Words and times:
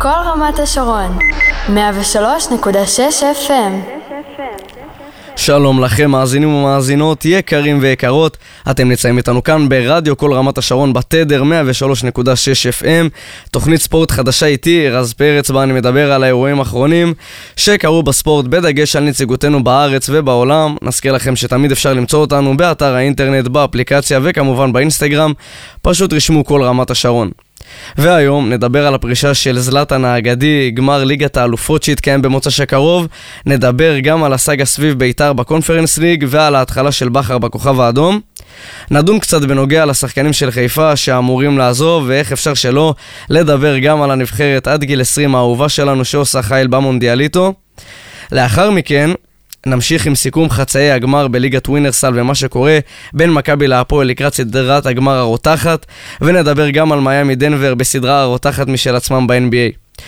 כל 0.00 0.08
רמת 0.08 0.58
השרון, 0.58 1.18
103.6 1.68 1.72
FM. 3.46 3.72
שלום 5.36 5.84
לכם, 5.84 6.10
מאזינים 6.10 6.54
ומאזינות, 6.54 7.24
יקרים 7.24 7.78
ויקרות. 7.80 8.36
אתם 8.70 8.88
נמצאים 8.88 9.18
איתנו 9.18 9.42
כאן 9.42 9.68
ברדיו 9.68 10.16
כל 10.16 10.32
רמת 10.32 10.58
השרון 10.58 10.92
בתדר 10.92 11.42
103.6 11.42 11.46
FM. 12.80 13.08
תוכנית 13.50 13.80
ספורט 13.80 14.10
חדשה 14.10 14.46
איתי, 14.46 14.88
רז 14.88 15.12
פרץ, 15.12 15.50
בה 15.50 15.62
אני 15.62 15.72
מדבר 15.72 16.12
על 16.12 16.22
האירועים 16.22 16.58
האחרונים 16.58 17.14
שקרו 17.56 18.02
בספורט, 18.02 18.46
בדגש 18.46 18.96
על 18.96 19.04
נציגותנו 19.04 19.64
בארץ 19.64 20.08
ובעולם. 20.12 20.76
נזכיר 20.82 21.12
לכם 21.12 21.36
שתמיד 21.36 21.72
אפשר 21.72 21.92
למצוא 21.92 22.20
אותנו 22.20 22.56
באתר 22.56 22.94
האינטרנט, 22.94 23.48
באפליקציה 23.48 24.20
וכמובן 24.22 24.72
באינסטגרם. 24.72 25.32
פשוט 25.82 26.12
רשמו 26.12 26.44
כל 26.44 26.62
רמת 26.62 26.90
השרון. 26.90 27.30
והיום 27.98 28.52
נדבר 28.52 28.86
על 28.86 28.94
הפרישה 28.94 29.34
של 29.34 29.58
זלאטן 29.58 30.04
האגדי, 30.04 30.70
גמר 30.70 31.04
ליגת 31.04 31.36
האלופות 31.36 31.82
שהתקיים 31.82 32.22
במוצ"ש 32.22 32.60
הקרוב. 32.60 33.06
נדבר 33.46 33.98
גם 33.98 34.24
על 34.24 34.32
הסאגה 34.32 34.64
סביב 34.64 34.98
בית"ר 34.98 35.32
בקונפרנס 35.32 35.98
ליג 35.98 36.24
ועל 36.28 36.54
ההתחלה 36.54 36.92
של 36.92 37.08
בכר 37.08 37.38
בכוכב 37.38 37.80
האדום. 37.80 38.20
נדון 38.90 39.18
קצת 39.18 39.42
בנוגע 39.42 39.86
לשחקנים 39.86 40.32
של 40.32 40.50
חיפה 40.50 40.96
שאמורים 40.96 41.58
לעזוב 41.58 42.04
ואיך 42.06 42.32
אפשר 42.32 42.54
שלא 42.54 42.94
לדבר 43.30 43.78
גם 43.78 44.02
על 44.02 44.10
הנבחרת 44.10 44.66
עד 44.66 44.84
גיל 44.84 45.00
20 45.00 45.34
האהובה 45.34 45.68
שלנו 45.68 46.04
שעושה 46.04 46.42
חייל 46.42 46.66
במונדיאליטו. 46.66 47.54
לאחר 48.32 48.70
מכן 48.70 49.10
נמשיך 49.66 50.06
עם 50.06 50.14
סיכום 50.14 50.50
חצאי 50.50 50.90
הגמר 50.90 51.28
בליגת 51.28 51.68
ווינרסל 51.68 52.12
ומה 52.14 52.34
שקורה 52.34 52.78
בין 53.12 53.32
מכבי 53.32 53.66
להפועל 53.66 54.06
לקראת 54.06 54.34
סדרת 54.34 54.86
הגמר 54.86 55.16
הרותחת, 55.16 55.86
ונדבר 56.20 56.70
גם 56.70 56.92
על 56.92 57.00
מיאמי 57.00 57.34
דנבר 57.34 57.74
בסדרה 57.74 58.22
הרותחת 58.22 58.68
משל 58.68 58.96
עצמם 58.96 59.26
ב-NBA. 59.26 60.02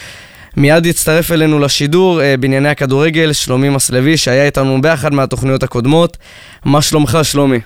מיד 0.56 0.86
יצטרף 0.86 1.32
אלינו 1.32 1.58
לשידור 1.58 2.22
אה, 2.22 2.34
בענייני 2.36 2.68
הכדורגל 2.68 3.33
שלומי 3.33 3.69
מסלוי 3.69 4.16
שהיה 4.16 4.44
איתנו 4.44 4.80
באחד 4.80 5.14
מהתוכניות 5.14 5.62
הקודמות. 5.62 6.16
מה 6.64 6.82
שלומך 6.82 7.19
שלומי? 7.22 7.60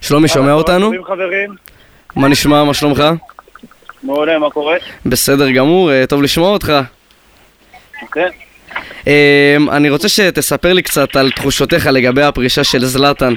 שלומי 0.00 0.28
שומע 0.28 0.52
אותנו? 0.52 0.90
מה 2.16 2.28
נשמע? 2.28 2.64
מה 2.64 2.74
שלומך? 2.74 3.04
מעולה, 4.02 4.38
מה 4.38 4.50
קורה? 4.50 4.76
בסדר 5.06 5.50
גמור, 5.50 5.92
אה, 5.92 6.06
טוב 6.06 6.22
לשמוע 6.22 6.50
אותך. 6.50 6.72
אוקיי. 8.02 8.45
אמ, 9.06 9.70
אני 9.70 9.90
רוצה 9.90 10.08
שתספר 10.08 10.72
לי 10.72 10.82
קצת 10.82 11.16
על 11.16 11.30
תחושותיך 11.30 11.86
לגבי 11.86 12.22
הפרישה 12.22 12.64
של 12.64 12.84
זלאטן. 12.84 13.34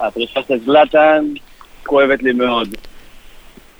הפרישה 0.00 0.40
של 0.48 0.58
זלאטן 0.64 1.24
כואבת 1.82 2.22
לי 2.22 2.32
מאוד. 2.32 2.68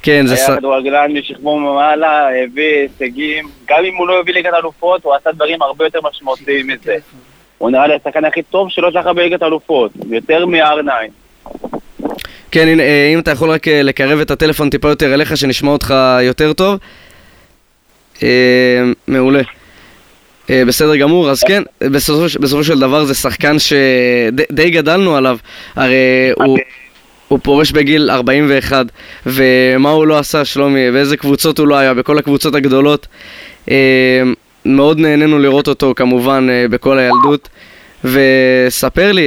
כן, 0.03 0.27
זה... 0.27 0.35
היה 0.35 0.57
כדורגלן 0.57 1.13
משכמו 1.13 1.51
ומעלה, 1.51 2.29
הביא 2.45 2.89
הישגים, 3.01 3.49
גם 3.69 3.85
אם 3.85 3.97
הוא 3.97 4.09
לא 4.09 4.21
הביא 4.21 4.35
ליגת 4.35 4.53
אלופות, 4.55 5.05
הוא 5.05 5.15
עשה 5.15 5.33
דברים 5.33 5.63
הרבה 5.63 5.85
יותר 5.85 5.99
משמעותיים 6.11 6.67
מזה. 6.67 6.97
הוא 7.59 7.71
נראה 7.71 7.87
לי 7.87 7.95
השחקן 7.95 8.25
הכי 8.25 8.43
טוב 8.43 8.71
שלא 8.71 8.91
זכה 8.91 9.13
בליגת 9.13 9.43
אלופות, 9.43 9.93
יותר 10.11 10.47
מ-R9. 10.47 10.91
כן, 12.51 12.69
הנה, 12.69 12.83
אה, 12.83 13.11
אם 13.15 13.19
אתה 13.19 13.31
יכול 13.31 13.51
רק 13.51 13.69
אה, 13.69 13.83
לקרב 13.83 14.21
את 14.21 14.31
הטלפון 14.31 14.71
טיפה 14.71 14.89
יותר 14.89 15.15
אליך, 15.15 15.37
שנשמע 15.37 15.71
אותך 15.71 15.95
יותר 16.23 16.53
טוב. 16.53 16.79
אה, 18.23 18.83
מעולה. 19.07 19.43
אה, 20.51 20.63
בסדר 20.67 20.97
גמור, 20.97 21.31
אז 21.31 21.43
כן, 21.43 21.63
בסופו, 21.81 22.41
בסופו 22.41 22.65
של 22.65 22.79
דבר 22.79 23.05
זה 23.05 23.15
שחקן 23.15 23.57
שדי 23.59 24.71
גדלנו 24.71 25.17
עליו, 25.17 25.39
הרי 25.77 25.97
הוא, 26.35 26.59
הוא 27.29 27.39
פורש 27.43 27.73
בגיל 27.73 28.11
41, 28.11 28.87
ומה 29.27 29.91
הוא 29.91 30.07
לא 30.07 30.19
עשה, 30.19 30.45
שלומי, 30.45 30.91
ואיזה 30.91 31.17
קבוצות 31.17 31.59
הוא 31.59 31.69
לא 31.69 31.77
היה, 31.77 31.95
בכל 31.95 32.19
הקבוצות 32.19 32.55
הגדולות. 32.55 33.07
אה, 33.71 34.23
מאוד 34.65 34.99
נהנינו 34.99 35.39
לראות 35.39 35.69
אותו 35.69 35.93
כמובן 35.97 36.47
אה, 36.51 36.67
בכל 36.71 36.99
הילדות. 36.99 37.49
וספר 38.05 39.13
לי, 39.13 39.27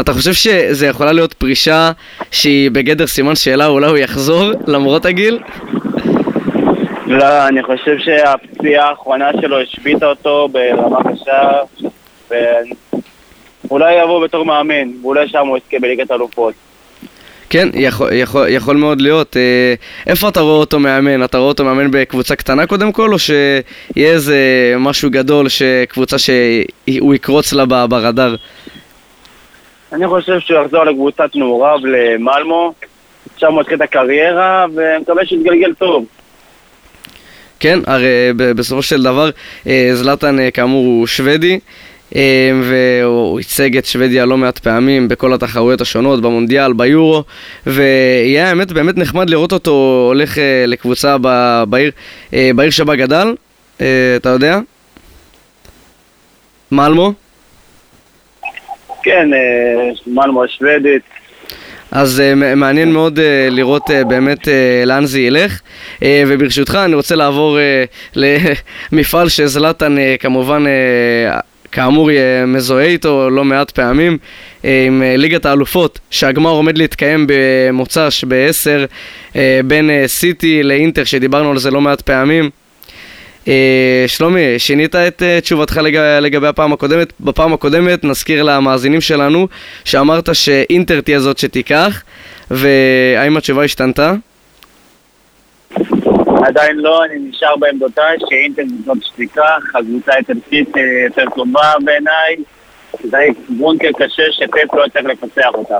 אתה 0.00 0.12
חושב 0.12 0.32
שזה 0.32 0.86
יכולה 0.86 1.12
להיות 1.12 1.32
פרישה 1.32 1.90
שהיא 2.30 2.70
בגדר 2.70 3.06
סימן 3.06 3.36
שאלה, 3.36 3.66
אולי 3.66 3.86
הוא 3.86 3.98
יחזור 3.98 4.50
למרות 4.66 5.06
הגיל? 5.06 5.38
לא, 7.10 7.48
אני 7.48 7.62
חושב 7.62 7.98
שהפציעה 7.98 8.88
האחרונה 8.88 9.30
שלו 9.40 9.60
השביתה 9.60 10.06
אותו 10.06 10.48
ברמה 10.48 10.98
קשה, 11.04 11.50
ואולי 13.64 14.02
יבוא 14.02 14.24
בתור 14.24 14.44
מאמן, 14.44 14.88
ואולי 15.02 15.28
שם 15.28 15.46
הוא 15.46 15.58
יזכה 15.58 15.76
בליגת 15.80 16.10
אלופות. 16.10 16.54
כן, 17.50 17.68
יכול, 17.74 18.12
יכול, 18.12 18.48
יכול 18.48 18.76
מאוד 18.76 19.00
להיות. 19.00 19.36
אה, 19.36 19.74
איפה 20.06 20.28
אתה 20.28 20.40
רואה 20.40 20.56
אותו 20.56 20.78
מאמן? 20.78 21.24
אתה 21.24 21.38
רואה 21.38 21.48
אותו 21.48 21.64
מאמן 21.64 21.90
בקבוצה 21.90 22.36
קטנה 22.36 22.66
קודם 22.66 22.92
כל, 22.92 23.12
או 23.12 23.18
שיהיה 23.18 23.62
איזה 23.96 24.36
משהו 24.78 25.10
גדול, 25.10 25.48
שקבוצה 25.48 26.16
שהוא 26.18 27.14
יקרוץ 27.14 27.52
לה 27.52 27.66
ברדאר? 27.66 28.34
אני 29.92 30.08
חושב 30.08 30.40
שהוא 30.40 30.60
יחזור 30.60 30.84
לקבוצת 30.84 31.30
נעוריו 31.34 31.78
למלמו, 31.84 32.72
שם 33.36 33.52
הוא 33.52 33.60
יתחיל 33.60 33.76
את 33.76 33.80
הקריירה, 33.80 34.66
ומקווה 34.74 35.26
שיתגלגל 35.26 35.74
טוב. 35.74 36.04
כן, 37.60 37.78
הרי 37.86 38.32
בסופו 38.36 38.82
של 38.82 39.02
דבר 39.02 39.30
אה, 39.66 39.90
זלאטן 39.92 40.40
אה, 40.40 40.50
כאמור 40.50 40.86
הוא 40.86 41.06
שוודי 41.06 41.60
אה, 42.16 42.50
והוא 42.62 43.40
ייצג 43.40 43.76
את 43.76 43.86
שוודיה 43.86 44.26
לא 44.26 44.36
מעט 44.36 44.58
פעמים 44.58 45.08
בכל 45.08 45.32
התחרויות 45.32 45.80
השונות, 45.80 46.22
במונדיאל, 46.22 46.72
ביורו 46.72 47.24
ויהיה 47.66 48.48
האמת 48.48 48.72
באמת 48.72 48.98
נחמד 48.98 49.30
לראות 49.30 49.52
אותו 49.52 50.04
הולך 50.08 50.38
לקבוצה 50.66 51.16
בעיר, 51.68 51.90
בעיר 52.32 52.70
שבה 52.70 52.96
גדל, 52.96 53.34
אתה 54.16 54.28
יודע? 54.28 54.58
מלמו? 56.72 57.12
כן, 59.02 59.28
מלמו 60.06 60.44
השוודית 60.44 61.02
אז 61.90 62.22
uh, 62.32 62.54
מעניין 62.56 62.92
מאוד 62.92 63.18
uh, 63.18 63.22
לראות 63.50 63.90
uh, 63.90 64.04
באמת 64.08 64.48
לאן 64.86 65.06
זה 65.06 65.20
ילך. 65.20 65.60
וברשותך 66.02 66.78
אני 66.84 66.94
רוצה 66.94 67.14
לעבור 67.14 67.58
למפעל 68.14 69.28
שזלאטן 69.28 69.96
uh, 69.96 70.00
כמובן 70.20 70.64
כאמור 71.72 72.10
מזוהה 72.46 72.84
איתו 72.84 73.30
לא 73.30 73.44
מעט 73.44 73.70
פעמים 73.70 74.18
עם 74.64 75.02
ליגת 75.16 75.46
האלופות 75.46 75.98
שהגמר 76.10 76.50
עומד 76.50 76.78
להתקיים 76.78 77.26
במוצ"ש 77.28 78.24
ב-10 78.28 79.38
בין 79.64 79.90
סיטי 80.06 80.62
לאינטר 80.62 81.04
שדיברנו 81.04 81.50
על 81.50 81.58
זה 81.58 81.70
לא 81.70 81.80
מעט 81.80 82.00
פעמים 82.00 82.44
אה, 82.44 82.59
שלומי, 84.06 84.58
שינית 84.58 84.94
את 84.94 85.22
uh, 85.22 85.40
תשובתך 85.40 85.76
לג... 85.76 85.96
לגבי 85.96 86.46
הפעם 86.46 86.72
הקודמת. 86.72 87.12
בפעם 87.20 87.52
הקודמת 87.52 88.04
נזכיר 88.04 88.42
למאזינים 88.42 89.00
שלנו 89.00 89.48
שאמרת 89.84 90.34
שאינטר 90.34 91.00
תהיה 91.00 91.20
זאת 91.20 91.38
שתיקח, 91.38 92.02
והאם 92.50 93.36
התשובה 93.36 93.64
השתנתה? 93.64 94.12
עדיין 96.44 96.76
לא, 96.76 97.04
אני 97.04 97.14
נשאר 97.18 97.56
בעמדותיי 97.56 98.16
שאינטר 98.30 98.62
זאת 98.84 98.98
שתיקח, 99.02 99.62
הקבוצה 99.74 100.12
האיטלקית 100.12 100.76
אה, 100.76 100.82
יותר 101.04 101.24
טובה 101.34 101.72
בעיניי, 101.84 102.36
זה 103.02 103.18
בונקר 103.48 103.90
קשה 103.98 104.22
שפפ 104.30 104.74
לא 104.74 104.84
צריך 104.92 105.04
לפצח 105.04 105.50
אותה. 105.54 105.78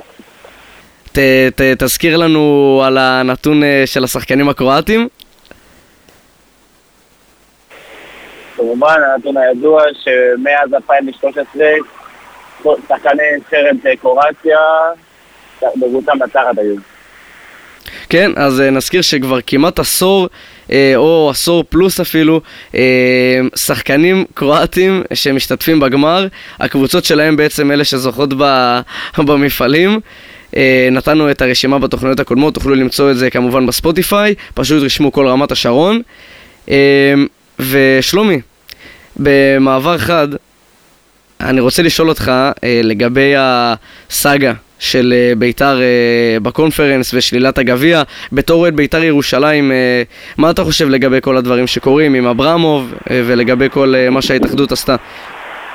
ת, 1.12 1.18
ת, 1.56 1.60
תזכיר 1.78 2.16
לנו 2.16 2.82
על 2.86 2.98
הנתון 2.98 3.62
של 3.86 4.04
השחקנים 4.04 4.48
הקרואטים. 4.48 5.08
כמובן, 8.60 8.96
הנתון 9.14 9.36
הידוע 9.36 9.82
שמאז 10.04 10.74
2013 10.74 11.64
שחקני 12.62 13.22
נבחרת 13.36 13.86
אה, 13.86 13.96
קורציה 14.02 14.58
בקבוצה 15.62 16.14
מנצחת 16.14 16.58
היו. 16.58 16.74
כן, 18.08 18.30
אז 18.36 18.60
אה, 18.60 18.70
נזכיר 18.70 19.02
שכבר 19.02 19.38
כמעט 19.46 19.78
עשור, 19.78 20.28
אה, 20.72 20.92
או 20.96 21.28
עשור 21.30 21.64
פלוס 21.68 22.00
אפילו, 22.00 22.40
שחקנים 23.56 24.24
קרואטים 24.34 25.02
שמשתתפים 25.14 25.80
בגמר, 25.80 26.26
הקבוצות 26.60 27.04
שלהם 27.04 27.36
בעצם 27.36 27.70
אלה 27.70 27.84
שזוכות 27.84 28.30
במפעלים. 29.26 30.00
נתנו 30.90 31.30
את 31.30 31.42
הרשימה 31.42 31.78
בתוכניות 31.78 32.20
הקודמות, 32.20 32.54
תוכלו 32.54 32.74
למצוא 32.74 33.10
את 33.10 33.16
זה 33.16 33.30
כמובן 33.30 33.66
בספוטיפיי, 33.66 34.34
פשוט 34.54 34.82
רשמו 34.82 35.12
כל 35.12 35.26
רמת 35.26 35.52
השרון. 35.52 36.02
ושלומי, 37.58 38.40
במעבר 39.16 39.98
חד, 39.98 40.28
אני 41.40 41.60
רוצה 41.60 41.82
לשאול 41.82 42.08
אותך 42.08 42.32
אה, 42.64 42.80
לגבי 42.84 43.34
הסאגה 43.38 44.52
של 44.78 45.14
אה, 45.16 45.32
ביתר 45.38 45.80
אה, 45.80 46.40
בקונפרנס 46.42 47.14
ושלילת 47.14 47.58
הגביע. 47.58 48.02
בתור 48.32 48.60
אוהד 48.60 48.76
ביתר 48.76 49.04
ירושלים, 49.04 49.72
אה, 49.72 50.02
מה 50.36 50.50
אתה 50.50 50.64
חושב 50.64 50.88
לגבי 50.88 51.18
כל 51.20 51.36
הדברים 51.36 51.66
שקורים 51.66 52.14
עם 52.14 52.26
אברמוב 52.26 52.94
אה, 53.10 53.22
ולגבי 53.26 53.68
כל 53.70 53.94
אה, 53.94 54.10
מה 54.10 54.22
שההתאחדות 54.22 54.72
עשתה? 54.72 54.96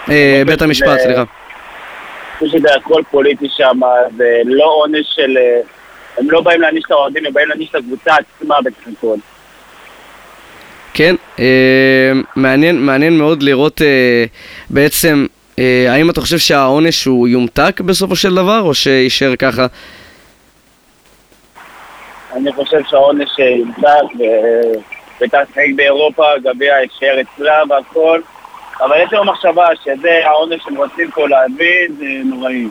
אה, 0.10 0.42
בית 0.46 0.62
המשפט, 0.62 1.00
סליחה. 1.00 1.22
אני 1.22 2.50
חושב 2.50 2.58
שזה 2.58 2.68
הכל 2.76 3.02
פוליטי 3.12 3.48
שם, 3.58 3.80
זה 4.18 4.42
לא 4.46 4.66
עונש 4.66 5.06
של... 5.16 5.38
אה, 5.38 5.62
הם 6.18 6.32
לא 6.32 6.42
באים 6.42 6.62
להעניש 6.62 6.84
את 6.86 6.92
האוהדים, 6.92 7.26
הם 7.26 7.34
באים 7.34 7.48
להעניש 7.48 7.70
את 7.70 7.76
הקבוצה 7.76 8.16
עצמה 8.16 8.56
בסך 8.66 8.88
הכל. 8.98 9.16
כן, 10.98 11.16
אה, 11.40 12.12
מעניין, 12.36 12.86
מעניין 12.86 13.18
מאוד 13.18 13.44
לראות 13.44 13.82
אה, 13.82 14.26
בעצם, 14.70 15.26
אה, 15.60 15.86
האם 15.90 16.10
אתה 16.10 16.22
חושב 16.22 16.38
שהעונש 16.38 17.06
הוא 17.06 17.28
יומתק 17.28 17.82
בסופו 17.82 18.16
של 18.16 18.36
דבר, 18.36 18.62
או 18.62 18.74
שיישאר 18.74 19.36
ככה? 19.36 19.66
אני 22.36 22.54
חושב 22.54 22.78
שהעונש 22.90 23.30
יומתק, 23.40 24.14
בית"ר 25.20 25.44
תשחק 25.44 25.64
באירופה, 25.76 26.24
גביע 26.44 26.74
יישאר 26.82 27.22
אצלה 27.22 27.62
והכל, 27.70 28.22
אבל 28.82 28.96
יש 29.06 29.14
לנו 29.14 29.24
מחשבה 29.24 29.68
שזה 29.84 30.20
העונש 30.26 30.64
שהם 30.64 30.78
רוצים 30.78 31.12
פה 31.12 31.28
להביא, 31.28 31.88
זה 31.98 32.06
נוראי. 32.26 32.68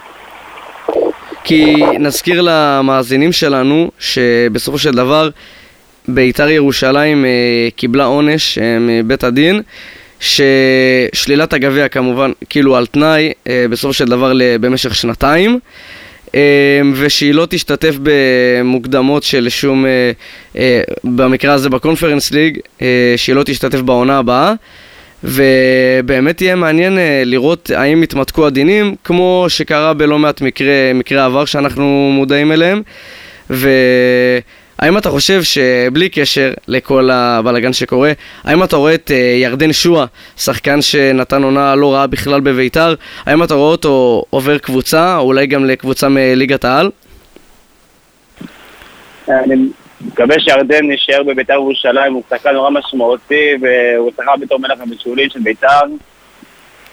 כי 1.44 1.74
נזכיר 1.98 2.42
למאזינים 2.44 3.32
שלנו 3.32 3.90
שבסופו 3.98 4.78
של 4.78 4.90
דבר 4.90 5.28
בית"ר 6.08 6.48
ירושלים 6.48 7.24
אה, 7.24 7.30
קיבלה 7.76 8.04
עונש 8.04 8.58
אה, 8.58 8.78
מבית 8.80 9.24
הדין 9.24 9.62
ששלילת 10.20 11.52
הגביע 11.52 11.88
כמובן 11.88 12.30
כאילו 12.50 12.76
על 12.76 12.86
תנאי 12.86 13.32
אה, 13.48 13.66
בסופו 13.70 13.92
של 13.92 14.04
דבר 14.04 14.32
במשך 14.60 14.94
שנתיים 14.94 15.58
ושהיא 16.94 17.34
לא 17.34 17.46
תשתתף 17.50 17.94
במוקדמות 18.02 19.22
של 19.22 19.48
שום, 19.48 19.84
במקרה 21.04 21.54
הזה 21.54 21.70
בקונפרנס 21.70 22.30
ליג, 22.30 22.58
שהיא 23.16 23.34
לא 23.34 23.42
תשתתף 23.42 23.80
בעונה 23.80 24.18
הבאה 24.18 24.52
ובאמת 25.24 26.40
יהיה 26.40 26.56
מעניין 26.56 26.98
לראות 27.24 27.70
האם 27.74 28.02
יתמתקו 28.02 28.46
הדינים, 28.46 28.94
כמו 29.04 29.46
שקרה 29.48 29.94
בלא 29.94 30.18
מעט 30.18 30.40
מקרי, 30.40 30.92
מקרי 30.94 31.18
עבר 31.18 31.44
שאנחנו 31.44 32.10
מודעים 32.12 32.52
אליהם. 32.52 32.82
והאם 34.78 34.98
אתה 34.98 35.10
חושב 35.10 35.42
שבלי 35.42 36.08
קשר 36.08 36.52
לכל 36.68 37.10
הבלאגן 37.12 37.72
שקורה, 37.72 38.12
האם 38.44 38.64
אתה 38.64 38.76
רואה 38.76 38.94
את 38.94 39.10
אה, 39.10 39.16
ירדן 39.16 39.72
שואה, 39.72 40.04
שחקן 40.36 40.82
שנתן 40.82 41.42
עונה 41.42 41.74
לא 41.74 41.94
רעה 41.94 42.06
בכלל 42.06 42.40
בביתר, 42.40 42.94
האם 43.26 43.42
אתה 43.42 43.54
רואה 43.54 43.70
אותו 43.70 44.24
עובר 44.30 44.58
קבוצה, 44.58 45.16
או 45.16 45.22
אולי 45.22 45.46
גם 45.46 45.64
לקבוצה 45.64 46.08
מליגת 46.08 46.64
העל? 46.64 46.90
אני 49.28 49.54
מקווה 50.00 50.40
שירדן 50.40 50.90
יישאר 50.90 51.22
בביתר 51.22 51.52
ירושלים, 51.52 52.12
הוא 52.12 52.22
שחקן 52.30 52.50
נורא 52.50 52.70
משמעותי 52.70 53.50
והוא 53.60 54.10
שחקן 54.16 54.40
בתור 54.40 54.58
מלך 54.58 54.80
הבישולים 54.80 55.30
של 55.30 55.40
ביתר. 55.40 55.80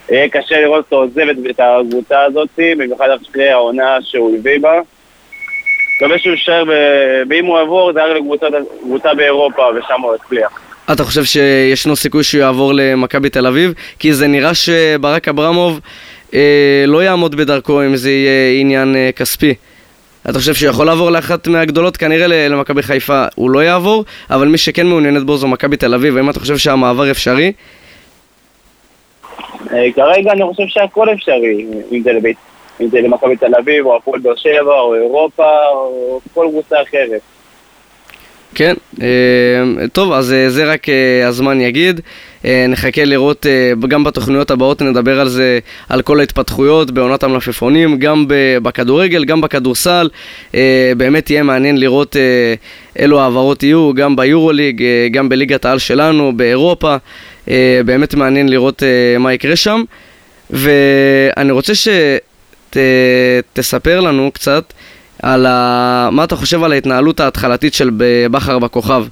יהיה 0.10 0.30
קשה 0.30 0.62
לראות 0.62 0.86
אותו 0.86 0.95
עוזב 0.95 1.22
את 1.50 1.60
הקבוצה 1.60 2.24
הזאת, 2.24 2.50
במיוחד 2.57 3.07
אחרי 3.22 3.50
העונה 3.50 3.98
שהוא 4.01 4.38
הביא 4.38 4.60
בה. 4.60 4.80
מקווה 6.01 6.19
שהוא 6.19 6.31
יישאר, 6.31 6.63
ואם 7.30 7.45
הוא 7.45 7.59
יעבור 7.59 7.94
זה 7.94 8.03
היה 8.03 8.13
לקבוצה 8.13 9.13
באירופה 9.13 9.62
ושם 9.77 10.01
הוא 10.01 10.15
יצליח. 10.15 10.59
אתה 10.94 11.03
חושב 11.03 11.24
שישנו 11.24 11.95
סיכוי 11.95 12.24
שהוא 12.24 12.42
יעבור 12.42 12.74
למכבי 12.74 13.30
תל 13.30 13.48
אביב? 13.48 13.74
כי 14.00 14.13
זה 14.13 14.27
נראה 14.27 14.53
שברק 14.53 15.27
אברמוב 15.27 15.80
אה, 16.33 16.83
לא 16.88 17.03
יעמוד 17.03 17.36
בדרכו 17.36 17.81
אם 17.81 17.95
זה 17.95 18.12
יהיה 18.12 18.62
עניין 18.62 18.95
אה, 18.95 19.09
כספי. 19.15 19.53
אתה 20.30 20.39
חושב 20.39 20.53
שהוא 20.53 20.69
יכול 20.69 20.86
לעבור 20.86 21.12
לאחת 21.12 21.48
מהגדולות? 21.48 21.98
כנראה 21.98 22.27
למכבי 22.27 22.83
חיפה 22.83 23.25
הוא 23.36 23.50
לא 23.50 23.59
יעבור, 23.59 24.06
אבל 24.30 24.48
מי 24.48 24.57
שכן 24.57 24.88
מעוניינת 24.88 25.24
בו 25.24 25.38
זו 25.38 25.48
מכבי 25.48 25.77
תל 25.77 25.94
אביב, 25.94 26.18
האם 26.18 26.30
אתה 26.30 26.39
חושב 26.39 26.57
שהמעבר 26.57 27.12
אפשרי? 27.12 27.51
אה, 29.74 29.92
כרגע 29.95 30.31
אני 30.31 30.44
חושב 30.44 30.63
שהכל 30.68 31.13
אפשרי, 31.13 31.65
אם 31.92 32.01
זה, 32.03 32.12
לבית, 32.13 32.38
אם 32.81 32.88
זה 32.88 33.01
למכבי 33.01 33.36
תל 33.36 33.56
אביב, 33.56 33.86
או 33.86 33.95
הפועל 33.95 34.19
באר 34.19 34.36
שבע, 34.36 34.80
או 34.80 34.95
אירופה, 34.95 35.68
או 35.74 36.19
כל 36.33 36.48
קבוצה 36.51 36.81
אחרת. 36.81 37.22
כן, 38.56 38.74
אה, 39.01 39.88
טוב, 39.94 40.12
אז 40.12 40.33
אה, 40.33 40.50
זה 40.50 40.74
רק 40.74 40.89
אה, 40.89 41.28
הזמן 41.28 41.62
יגיד. 41.62 42.01
נחכה 42.69 43.06
לראות, 43.06 43.45
גם 43.88 44.04
בתוכניות 44.04 44.51
הבאות 44.51 44.81
נדבר 44.81 45.19
על 45.19 45.30
זה, 45.30 45.60
על 45.89 46.01
כל 46.01 46.19
ההתפתחויות 46.19 46.92
בעונת 46.92 47.24
המלפפונים, 47.24 48.00
גם 48.00 48.25
בכדורגל, 48.62 49.25
גם 49.25 49.42
בכדורסל. 49.42 50.10
באמת 50.98 51.30
יהיה 51.30 51.44
מעניין 51.44 51.77
לראות 51.77 52.16
אילו 53.00 53.19
העברות 53.19 53.63
יהיו, 53.63 53.94
גם 53.94 54.16
ביורוליג, 54.16 54.84
גם 55.12 55.30
בליגת 55.30 55.66
העל 55.66 55.80
שלנו, 55.80 56.31
באירופה. 56.36 56.95
באמת 57.86 58.13
מעניין 58.13 58.50
לראות 58.50 58.84
מה 59.19 59.34
יקרה 59.34 59.56
שם. 59.56 59.84
ואני 60.50 61.51
רוצה 61.51 61.75
שתספר 62.76 64.00
לנו 64.00 64.32
קצת. 64.32 64.74
על 65.24 65.46
ה... 65.46 66.10
מה 66.12 66.24
אתה 66.24 66.36
חושב 66.36 66.64
על 66.64 66.72
ההתנהלות 66.72 67.20
ההתחלתית 67.20 67.74
של 67.74 67.90
בכר 68.32 68.60
בכוכב? 68.60 69.04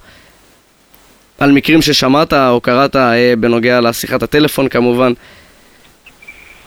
על 1.39 1.51
מקרים 1.51 1.81
ששמעת 1.81 2.33
או 2.33 2.61
קראת 2.61 2.95
אה, 2.95 3.33
בנוגע 3.37 3.81
לשיחת 3.81 4.23
הטלפון 4.23 4.67
כמובן. 4.67 5.13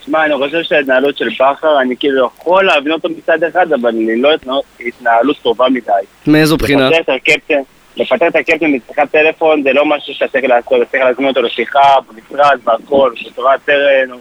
תשמע, 0.01 0.25
אני 0.25 0.35
חושב 0.35 0.63
שההתנהלות 0.63 1.19
של 1.19 1.29
בכר, 1.29 1.81
אני 1.81 1.97
כאילו 1.97 2.27
יכול 2.27 2.67
להבין 2.67 2.93
אותו 2.93 3.09
מצד 3.09 3.45
אחד, 3.45 3.73
אבל 3.73 3.95
היא 3.95 4.23
לא 4.23 4.31
התנהלות 4.87 5.37
טובה 5.43 5.69
מדי. 5.69 5.93
מאיזו 6.27 6.57
בחינה? 6.57 6.91
לפטר 7.97 8.29
את 8.29 8.37
הקפטן, 8.37 8.73
בשיחת 8.79 9.11
טלפון 9.11 9.63
זה 9.63 9.73
לא 9.73 9.87
משהו 9.87 10.15
שאתה 10.15 10.33
צריך 10.33 10.45
לעשות, 10.45 10.83
אתה 10.83 10.91
צריך 10.91 11.03
להזמין 11.03 11.29
אותו 11.29 11.43
לשיחה, 11.43 11.95
במשרד, 12.09 12.59
בהכל, 12.65 13.13
בצורה 13.27 13.53
יותר, 13.53 13.79
אה, 13.89 14.17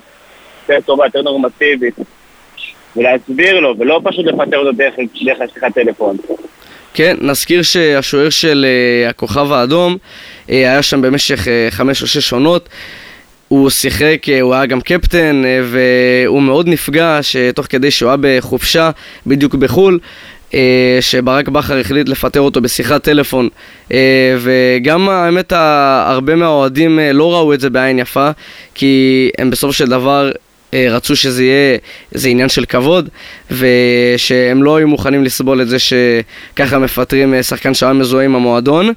יותר 0.69 0.85
טובה, 0.85 1.05
יותר 1.05 1.21
נורמטיבית. 1.21 1.95
ולהסביר 2.95 3.59
לו, 3.59 3.75
ולא 3.79 4.01
פשוט 4.03 4.25
לפטר 4.25 4.57
אותו 4.57 4.71
דרך, 4.71 4.93
דרך 5.25 5.37
השיחת 5.41 5.73
טלפון. 5.73 6.17
כן, 6.93 7.17
נזכיר 7.21 7.61
שהשוער 7.61 8.29
של 8.29 8.65
uh, 8.65 9.09
הכוכב 9.09 9.51
האדום 9.51 9.93
uh, 9.93 10.51
היה 10.51 10.81
שם 10.81 11.01
במשך 11.01 11.45
uh, 11.45 11.47
חמש 11.69 12.01
או 12.01 12.07
שש 12.07 12.33
עונות. 12.33 12.69
הוא 13.47 13.69
שיחק, 13.69 14.21
uh, 14.25 14.41
הוא 14.41 14.53
היה 14.53 14.65
גם 14.65 14.81
קפטן, 14.81 15.43
uh, 15.43 15.65
והוא 15.65 16.41
מאוד 16.41 16.67
נפגע 16.67 17.19
שתוך 17.21 17.65
כדי 17.69 17.91
שהוא 17.91 18.09
היה 18.09 18.17
בחופשה, 18.21 18.91
בדיוק 19.27 19.55
בחו"ל, 19.55 19.99
uh, 20.51 20.53
שברק 21.01 21.47
בכר 21.47 21.77
החליט 21.77 22.09
לפטר 22.09 22.41
אותו 22.41 22.61
בשיחת 22.61 23.03
טלפון. 23.03 23.49
Uh, 23.89 23.93
וגם 24.39 25.09
האמת, 25.09 25.53
הרבה 26.05 26.35
מהאוהדים 26.35 26.99
uh, 26.99 27.13
לא 27.13 27.33
ראו 27.33 27.53
את 27.53 27.59
זה 27.59 27.69
בעין 27.69 27.99
יפה, 27.99 28.29
כי 28.75 29.29
הם 29.37 29.49
בסופו 29.49 29.73
של 29.73 29.87
דבר 29.87 30.31
אה, 30.31 30.50
רצו 30.73 31.15
שזה 31.15 31.43
יהיה 31.43 31.77
איזה 32.13 32.29
עניין 32.29 32.49
של 32.49 32.65
כבוד, 32.65 33.09
ושהם 33.51 34.63
לא 34.63 34.75
היו 34.77 34.87
מוכנים 34.87 35.23
לסבול 35.23 35.61
את 35.61 35.67
זה 35.67 35.77
שככה 35.79 36.79
מפטרים 36.79 37.33
אה, 37.33 37.43
שחקן 37.43 37.73
שהיה 37.73 37.93
מזוהה 37.93 38.25
עם 38.25 38.35
המועדון. 38.35 38.93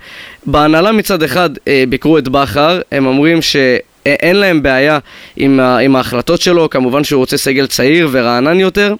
בהנהלה 0.46 0.92
מצד 0.92 1.22
אחד 1.22 1.50
אה, 1.68 1.84
ביקרו 1.88 2.18
את 2.18 2.28
בכר, 2.28 2.80
הם 2.92 3.06
אומרים 3.06 3.42
ש... 3.42 3.56
אין 4.06 4.36
להם 4.36 4.62
בעיה 4.62 4.98
עם, 5.36 5.60
עם 5.60 5.96
ההחלטות 5.96 6.40
שלו, 6.40 6.70
כמובן 6.70 7.04
שהוא 7.04 7.18
רוצה 7.18 7.36
סגל 7.36 7.66
צעיר 7.66 8.08
ורענן 8.12 8.60
יותר, 8.60 8.94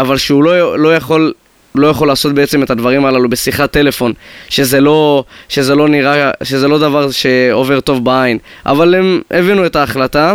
אבל 0.00 0.16
שהוא 0.16 0.44
לא, 0.44 0.78
לא 0.78 0.96
יכול 0.96 1.32
לא 1.74 1.86
יכול 1.86 2.08
לעשות 2.08 2.34
בעצם 2.34 2.62
את 2.62 2.70
הדברים 2.70 3.04
הללו 3.04 3.28
בשיחת 3.28 3.70
טלפון, 3.70 4.12
שזה 4.48 4.80
לא, 4.80 5.24
שזה 5.48 5.74
לא 5.74 5.88
נראה, 5.88 6.30
שזה 6.42 6.68
לא 6.68 6.78
דבר 6.78 7.10
שעובר 7.10 7.80
טוב 7.80 8.04
בעין. 8.04 8.38
אבל 8.66 8.94
הם 8.94 9.22
הבינו 9.30 9.66
את 9.66 9.76
ההחלטה, 9.76 10.34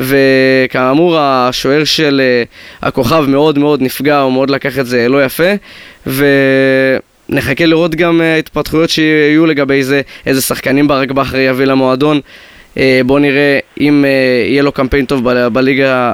וכאמור 0.00 1.18
השוער 1.18 1.84
של 1.84 2.20
uh, 2.20 2.86
הכוכב 2.86 3.24
מאוד 3.28 3.58
מאוד 3.58 3.82
נפגע, 3.82 4.18
הוא 4.18 4.32
מאוד 4.32 4.50
לקח 4.50 4.78
את 4.78 4.86
זה 4.86 5.08
לא 5.08 5.24
יפה, 5.24 5.52
ונחכה 6.06 7.66
לראות 7.66 7.94
גם 7.94 8.20
uh, 8.20 8.38
התפתחויות 8.38 8.90
שיהיו 8.90 9.46
לגבי 9.46 9.82
זה, 9.82 10.00
איזה 10.26 10.42
שחקנים 10.42 10.88
ברק 10.88 11.10
בכר 11.10 11.38
יביא 11.38 11.64
למועדון. 11.64 12.20
Uh, 12.74 12.78
בואו 13.06 13.18
נראה 13.18 13.58
אם 13.80 14.04
יהיה 14.48 14.62
לו 14.62 14.72
קמפיין 14.72 15.04
טוב 15.04 15.30
בליגה, 15.48 16.12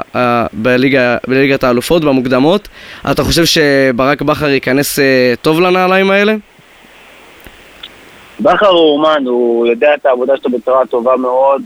בליגה, 0.53 1.17
בליגת 1.29 1.65
האלופות, 1.65 2.05
במוקדמות. 2.05 2.69
אתה 3.11 3.25
חושב 3.25 3.45
שברק 3.45 4.23
בכר 4.23 4.49
ייכנס 4.49 4.99
טוב 5.43 5.61
לנעליים 5.61 6.11
האלה? 6.11 6.35
בכר 8.41 8.69
הוא 8.69 8.93
אומן, 8.93 9.27
הוא 9.27 9.67
יודע 9.67 9.95
את 9.95 10.07
העבודה 10.07 10.33
שלו 10.37 10.59
בצורה 10.59 10.87
טובה 10.87 11.17
מאוד. 11.17 11.63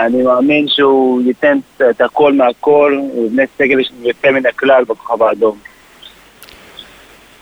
אני 0.00 0.22
מאמין 0.22 0.68
שהוא 0.68 1.22
ייתן 1.22 1.58
את 1.90 2.00
הכל 2.00 2.32
מהכל, 2.32 2.98
הוא 3.12 3.26
יבנה 3.26 3.42
סגל 3.58 3.78
יוצא 4.02 4.30
מן 4.30 4.46
הכלל 4.46 4.84
בכוכב 4.84 5.22
האדום. 5.22 5.58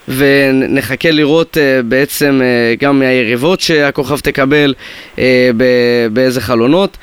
ונחכה 0.09 1.11
לראות 1.11 1.57
uh, 1.57 1.83
בעצם 1.83 2.41
uh, 2.41 2.83
גם 2.83 2.99
מהיריבות 2.99 3.61
שהכוכב 3.61 4.19
תקבל 4.19 4.75
uh, 5.17 5.19
באיזה 6.13 6.41
חלונות. 6.41 6.97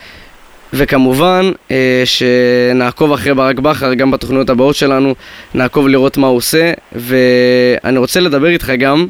וכמובן 0.76 1.52
שנעקוב 2.06 3.12
אחרי 3.12 3.34
ברק 3.34 3.60
בכר 3.60 3.94
גם 3.94 4.12
בתוכניות 4.12 4.50
הבאות 4.50 4.76
שלנו, 4.76 5.16
נעקוב 5.54 5.88
לראות 5.88 6.18
מה 6.18 6.28
הוא 6.28 6.38
עושה 6.38 6.72
ואני 6.96 7.98
רוצה 7.98 8.20
לדבר 8.20 8.48
איתך 8.48 8.72
גם 8.80 9.08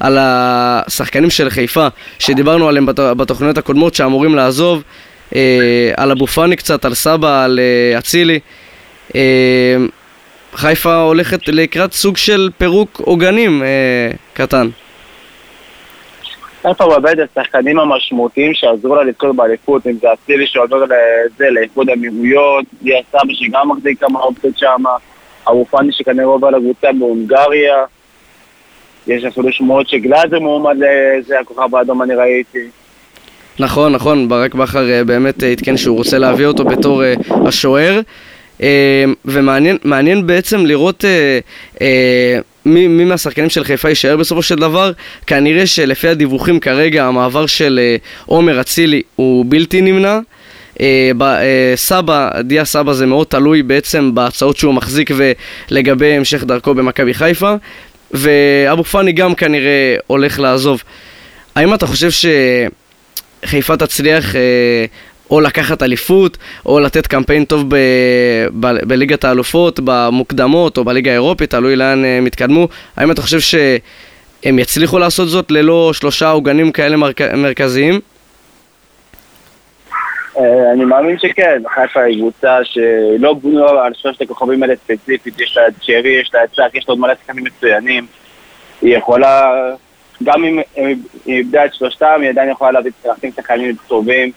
על 0.00 0.18
השחקנים 0.20 1.30
של 1.30 1.50
חיפה 1.50 1.86
שדיברנו 2.18 2.68
עליהם 2.68 2.86
בתוכניות 3.16 3.58
הקודמות 3.58 3.94
שאמורים 3.94 4.34
לעזוב 4.34 4.82
על 5.96 6.10
אבו 6.10 6.26
פאני 6.26 6.56
קצת, 6.56 6.84
על 6.84 6.94
סבא, 6.94 7.44
על 7.44 7.58
אה, 7.58 7.98
אצילי. 7.98 8.40
אה, 9.14 9.76
חיפה 10.52 11.02
הולכת 11.02 11.48
לקראת 11.48 11.92
סוג 11.92 12.16
של 12.16 12.50
פירוק 12.58 13.00
עוגנים 13.04 13.62
אה, 13.62 14.10
קטן. 14.32 14.68
חיפה 16.62 16.86
מאבדת 16.86 17.28
השחקנים 17.36 17.78
המשמעותיים 17.78 18.54
שעזרו 18.54 18.94
לה 18.94 19.02
לזכות 19.04 19.36
באליפות, 19.36 19.86
אם 19.86 19.92
זה 19.92 20.12
אצילי 20.12 20.46
שעובר 20.46 20.84
לזה, 20.84 21.50
לאיחוד 21.50 21.88
האמירויות, 21.88 22.64
דיה 22.82 23.00
סבא 23.10 23.32
שגם 23.32 23.70
מחזיק 23.70 24.00
כמה 24.00 24.20
אופציות 24.20 24.58
שם, 24.58 24.82
אבו 25.48 25.64
פאני 25.64 25.92
שכנראה 25.92 26.26
עובר 26.26 26.50
לקבוצה 26.50 26.88
בהונגריה, 26.98 27.84
יש 29.06 29.24
אפילו 29.24 29.52
שמועות 29.52 29.88
שגלאזר 29.88 30.40
מועמד 30.40 30.76
לזה, 30.76 31.40
הכוכב 31.40 31.74
האדום 31.74 32.02
אני 32.02 32.14
ראיתי. 32.14 32.68
נכון, 33.58 33.92
נכון, 33.92 34.28
ברק 34.28 34.54
בכר 34.54 34.90
אה, 34.90 35.04
באמת 35.04 35.42
אה, 35.42 35.50
עדכן 35.50 35.76
שהוא 35.76 35.96
רוצה 35.96 36.18
להביא 36.18 36.46
אותו 36.46 36.64
בתור 36.64 37.04
אה, 37.04 37.14
השוער. 37.46 38.00
ומעניין 39.24 40.26
בעצם 40.26 40.66
לראות 40.66 41.04
מי, 42.64 42.86
מי 42.86 43.04
מהשחקנים 43.04 43.50
של 43.50 43.64
חיפה 43.64 43.88
יישאר 43.88 44.16
בסופו 44.16 44.42
של 44.42 44.54
דבר. 44.54 44.92
כנראה 45.26 45.66
שלפי 45.66 46.08
הדיווחים 46.08 46.60
כרגע 46.60 47.04
המעבר 47.04 47.46
של 47.46 47.80
עומר 48.26 48.60
אצילי 48.60 49.02
הוא 49.16 49.44
בלתי 49.48 49.80
נמנע. 49.80 50.18
סבא, 51.76 52.30
דיה 52.40 52.64
סבא 52.64 52.92
זה 52.92 53.06
מאוד 53.06 53.26
תלוי 53.26 53.62
בעצם 53.62 54.14
בהצעות 54.14 54.56
שהוא 54.56 54.74
מחזיק 54.74 55.10
ולגבי 55.70 56.12
המשך 56.12 56.44
דרכו 56.44 56.74
במכבי 56.74 57.14
חיפה 57.14 57.54
ואבו 58.10 58.84
פאני 58.84 59.12
גם 59.12 59.34
כנראה 59.34 59.96
הולך 60.06 60.40
לעזוב. 60.40 60.82
האם 61.54 61.74
אתה 61.74 61.86
חושב 61.86 62.10
ש... 62.10 62.26
חיפה 63.46 63.76
תצליח 63.76 64.36
אה, 64.36 64.84
או 65.30 65.40
לקחת 65.40 65.82
אליפות, 65.82 66.38
או 66.66 66.80
לתת 66.80 67.06
קמפיין 67.06 67.44
טוב 67.44 67.64
ב, 67.68 67.76
ב, 68.60 68.66
בליגת 68.88 69.24
האלופות, 69.24 69.80
במוקדמות, 69.84 70.78
או 70.78 70.84
בליגה 70.84 71.10
האירופית, 71.10 71.50
תלוי 71.50 71.76
לאן 71.76 72.04
אה, 72.04 72.18
הם 72.18 72.26
יתקדמו. 72.26 72.68
האם 72.96 73.10
אתה 73.10 73.22
חושב 73.22 73.40
שהם 73.40 74.58
יצליחו 74.58 74.98
לעשות 74.98 75.28
זאת 75.28 75.50
ללא 75.50 75.92
שלושה 75.92 76.30
עוגנים 76.30 76.72
כאלה 76.72 76.96
מרכ... 76.96 77.20
מרכזיים? 77.20 78.00
אה, 80.38 80.72
אני 80.72 80.84
מאמין 80.84 81.18
שכן, 81.18 81.62
חיפה 81.74 82.00
היא 82.00 82.18
קבוצה 82.18 82.58
שלא 82.64 83.34
בנויה 83.34 83.84
על 83.84 83.92
שלושת 83.94 84.20
הכוכבים 84.20 84.62
האלה 84.62 84.74
ספציפית, 84.76 85.40
יש 85.40 85.56
לה 85.56 85.68
את 85.68 85.72
שרי, 85.80 86.20
יש 86.22 86.30
לה 86.34 86.44
את 86.44 86.48
צ'אק, 86.56 86.74
יש 86.74 86.84
לה 86.88 86.92
עוד 86.92 86.98
מלא 86.98 87.14
שחקנים 87.14 87.44
מצוינים. 87.44 88.06
היא 88.82 88.96
יכולה 88.96 89.52
גם 90.22 90.44
אם 90.44 90.58
היא 90.76 90.96
איבדה 91.26 91.64
את 91.64 91.74
שלושתם, 91.74 92.18
היא 92.20 92.30
עדיין 92.30 92.50
יכולה 92.50 92.70
להביא 92.70 92.90
להכין 93.04 93.30
שחקנים 93.36 93.74
טובים. 93.86 94.30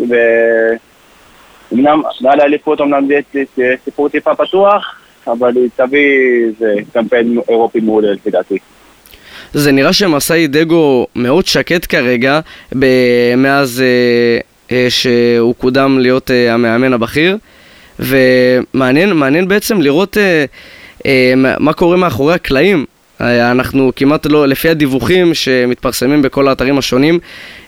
ואומנם, 0.00 2.02
מעל 2.20 2.40
האליפות 2.40 2.80
אומנם 2.80 3.08
זה 3.56 3.74
סיפור 3.84 4.08
טיפה 4.08 4.34
פתוח, 4.34 4.94
אבל 5.26 5.56
היא 5.56 5.68
תביא 5.76 6.18
איזה 6.48 6.74
קמפיין 6.92 7.38
אירופי 7.48 7.80
מעולה 7.80 8.12
לפי 8.12 8.30
דעתי. 8.30 8.58
זה 9.52 9.72
נראה 9.72 9.92
שמסאי 9.92 10.46
דגו 10.46 11.06
מאוד 11.14 11.46
שקט 11.46 11.86
כרגע, 11.88 12.40
מאז 13.36 13.82
אה, 13.82 14.76
אה, 14.76 14.90
שהוא 14.90 15.54
קודם 15.54 15.98
להיות 15.98 16.30
אה, 16.30 16.54
המאמן 16.54 16.92
הבכיר, 16.92 17.38
ומעניין 17.98 19.48
בעצם 19.48 19.80
לראות 19.80 20.18
אה, 20.18 20.44
אה, 21.06 21.32
מה 21.58 21.72
קורה 21.72 21.96
מאחורי 21.96 22.34
הקלעים. 22.34 22.84
אה, 23.20 23.50
אנחנו 23.50 23.92
כמעט 23.96 24.26
לא, 24.26 24.48
לפי 24.48 24.68
הדיווחים 24.68 25.34
שמתפרסמים 25.34 26.22
בכל 26.22 26.48
האתרים 26.48 26.78
השונים, 26.78 27.18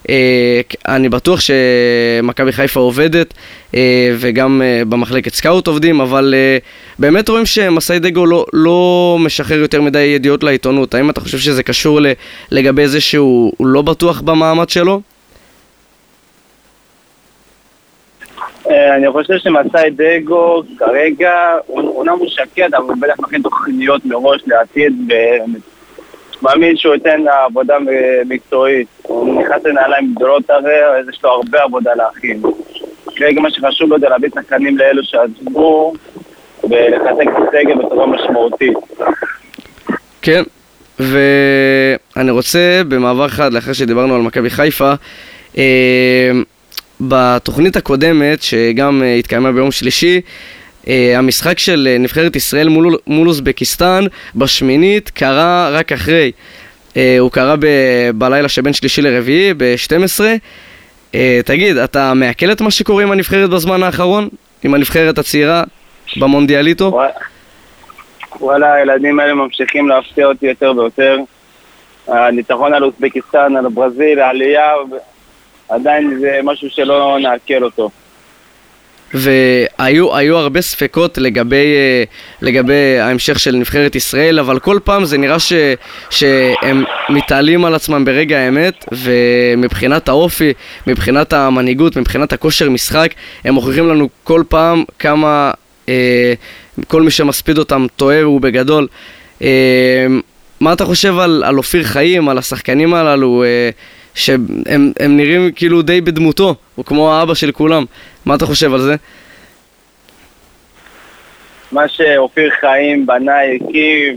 אה, 0.08 0.60
אני 0.88 1.08
בטוח 1.08 1.40
שמכבי 1.40 2.52
חיפה 2.52 2.80
עובדת 2.80 3.34
אה, 3.74 4.14
וגם 4.18 4.62
במחלקת 4.88 5.34
סקאוט 5.34 5.66
עובדים, 5.66 6.00
אבל 6.00 6.34
באמת 6.98 7.28
רואים 7.28 7.46
שמסאי 7.46 7.98
דגו 7.98 8.26
לא, 8.26 8.46
לא 8.52 9.16
משחרר 9.20 9.58
יותר 9.58 9.82
מדי 9.82 9.98
ידיעות 9.98 10.42
לעיתונות. 10.42 10.94
האם 10.94 11.10
אתה 11.10 11.20
חושב 11.20 11.38
שזה 11.38 11.62
קשור 11.62 12.00
לגבי 12.50 12.88
זה 12.88 13.00
שהוא 13.00 13.52
לא 13.60 13.82
בטוח 13.82 14.20
במעמד 14.20 14.68
שלו? 14.68 15.00
אני 18.70 19.10
חושב 19.12 19.38
שמסאי 19.38 19.90
דגו 19.90 20.62
כרגע, 20.78 21.32
אומנם 21.68 22.18
הוא 22.18 22.28
שקט, 22.28 22.74
אבל 22.74 22.84
הוא 22.84 22.96
בטח 23.00 23.20
מכין 23.20 23.42
תוכניות 23.42 24.04
מראש 24.04 24.42
לעתיד, 24.46 25.12
ומאמין 26.42 26.76
שהוא 26.76 26.94
ייתן 26.94 27.20
עבודה 27.46 27.76
מקצועית. 28.26 28.88
הוא 29.02 29.42
נכנס 29.42 29.64
לנעליים 29.64 30.14
גדולות 30.14 30.50
הרי, 30.50 30.84
אז 31.00 31.08
יש 31.08 31.24
לו 31.24 31.30
הרבה 31.30 31.62
עבודה 31.62 31.94
להכין. 31.94 32.42
כרגע 33.16 33.40
מה 33.40 33.50
שחשוב 33.50 33.90
לו 33.90 33.98
זה 33.98 34.08
להביא 34.08 34.28
שחקנים 34.34 34.78
לאלו 34.78 35.04
שעזבו, 35.04 35.92
ולחזק 36.64 37.26
את 37.28 37.48
הסגל 37.48 37.74
בצורה 37.74 38.06
משמעותית. 38.06 38.78
כן, 40.22 40.42
ואני 40.98 42.30
רוצה 42.30 42.82
במעבר 42.88 43.26
אחד, 43.26 43.52
לאחר 43.52 43.72
שדיברנו 43.72 44.14
על 44.14 44.20
מכבי 44.20 44.50
חיפה, 44.50 44.92
אה, 45.58 46.30
בתוכנית 47.00 47.76
הקודמת, 47.76 48.42
שגם 48.42 49.02
uh, 49.02 49.18
התקיימה 49.18 49.52
ביום 49.52 49.70
שלישי, 49.70 50.20
uh, 50.84 50.88
המשחק 51.16 51.58
של 51.58 51.88
uh, 51.96 52.02
נבחרת 52.02 52.36
ישראל 52.36 52.68
מול, 52.68 52.96
מול 53.06 53.28
אוזבקיסטן 53.28 54.04
בשמינית 54.34 55.10
קרה 55.10 55.70
רק 55.72 55.92
אחרי. 55.92 56.32
הוא 57.18 57.30
קרה 57.30 57.56
ב- 57.56 58.10
בלילה 58.14 58.48
שבין 58.48 58.72
שלישי 58.72 59.02
לרביעי, 59.02 59.54
ב-12. 59.56 60.20
Uh, 61.12 61.16
תגיד, 61.44 61.76
אתה 61.76 62.14
מעכל 62.14 62.52
את 62.52 62.60
מה 62.60 62.70
שקורה 62.70 63.02
עם 63.02 63.10
הנבחרת 63.12 63.50
בזמן 63.50 63.82
האחרון? 63.82 64.28
עם 64.62 64.74
הנבחרת 64.74 65.18
הצעירה 65.18 65.64
במונדיאליטו? 66.16 67.00
וואלה, 68.40 68.72
הילדים 68.72 69.20
האלה 69.20 69.34
ממשיכים 69.34 69.88
להפתיע 69.88 70.26
אותי 70.26 70.46
יותר 70.46 70.72
ויותר. 70.76 71.18
הניצחון 72.08 72.74
על 72.74 72.84
אוזבקיסטן, 72.84 73.56
על 73.56 73.68
ברזיל, 73.68 74.20
העלייה, 74.20 74.72
עדיין 75.68 76.18
זה 76.20 76.40
משהו 76.44 76.70
שלא 76.70 77.18
נעכל 77.22 77.64
אותו. 77.64 77.90
והיו 79.14 80.36
הרבה 80.36 80.60
ספקות 80.60 81.18
לגבי, 81.18 81.74
אה, 81.76 82.04
לגבי 82.42 82.98
ההמשך 82.98 83.38
של 83.38 83.56
נבחרת 83.56 83.94
ישראל, 83.94 84.38
אבל 84.38 84.58
כל 84.58 84.78
פעם 84.84 85.04
זה 85.04 85.18
נראה 85.18 85.38
ש, 85.38 85.52
שהם 86.10 86.84
מתעלים 87.08 87.64
על 87.64 87.74
עצמם 87.74 88.04
ברגע 88.04 88.38
האמת, 88.38 88.84
ומבחינת 88.92 90.08
האופי, 90.08 90.52
מבחינת 90.86 91.32
המנהיגות, 91.32 91.96
מבחינת 91.96 92.32
הכושר 92.32 92.70
משחק, 92.70 93.14
הם 93.44 93.54
מוכיחים 93.54 93.88
לנו 93.88 94.08
כל 94.24 94.42
פעם 94.48 94.84
כמה 94.98 95.50
אה, 95.88 96.34
כל 96.88 97.02
מי 97.02 97.10
שמספיד 97.10 97.58
אותם 97.58 97.86
טועה 97.96 98.22
הוא 98.22 98.40
בגדול. 98.40 98.86
אה, 99.42 100.06
מה 100.60 100.72
אתה 100.72 100.84
חושב 100.84 101.18
על, 101.18 101.42
על 101.46 101.58
אופיר 101.58 101.84
חיים, 101.84 102.28
על 102.28 102.38
השחקנים 102.38 102.94
הללו? 102.94 103.44
אה, 103.44 103.70
שהם 104.18 104.46
נראים 105.08 105.52
כאילו 105.52 105.82
די 105.82 106.00
בדמותו, 106.00 106.54
הוא 106.74 106.84
כמו 106.84 107.12
האבא 107.12 107.34
של 107.34 107.52
כולם. 107.52 107.84
מה 108.26 108.34
אתה 108.34 108.46
חושב 108.46 108.74
על 108.74 108.80
זה? 108.80 108.96
מה 111.72 111.88
שאופיר 111.88 112.50
חיים 112.60 113.06
בנה, 113.06 113.32
הקים, 113.42 114.16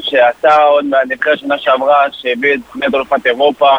שעשה 0.00 0.56
עוד 0.56 0.84
מהנבחרת 0.84 1.38
שנה 1.38 1.58
שעברה, 1.58 2.04
שהביא 2.12 2.54
את 2.54 2.58
תוכנית 2.66 2.94
אלופת 2.94 3.26
אירופה, 3.26 3.70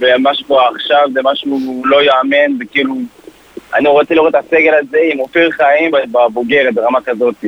ומה 0.00 0.34
שקורה 0.34 0.68
עכשיו 0.74 1.08
זה 1.12 1.20
משהו 1.24 1.82
לא 1.84 2.02
יאמן, 2.02 2.56
וכאילו, 2.60 2.94
אני 3.74 3.88
רוצה 3.88 4.14
לראות 4.14 4.34
את 4.34 4.44
הסגל 4.44 4.74
הזה 4.74 4.98
עם 5.12 5.20
אופיר 5.20 5.50
חיים 5.50 5.90
בבוגרת 6.12 6.74
ברמה 6.74 7.00
כזאת. 7.00 7.44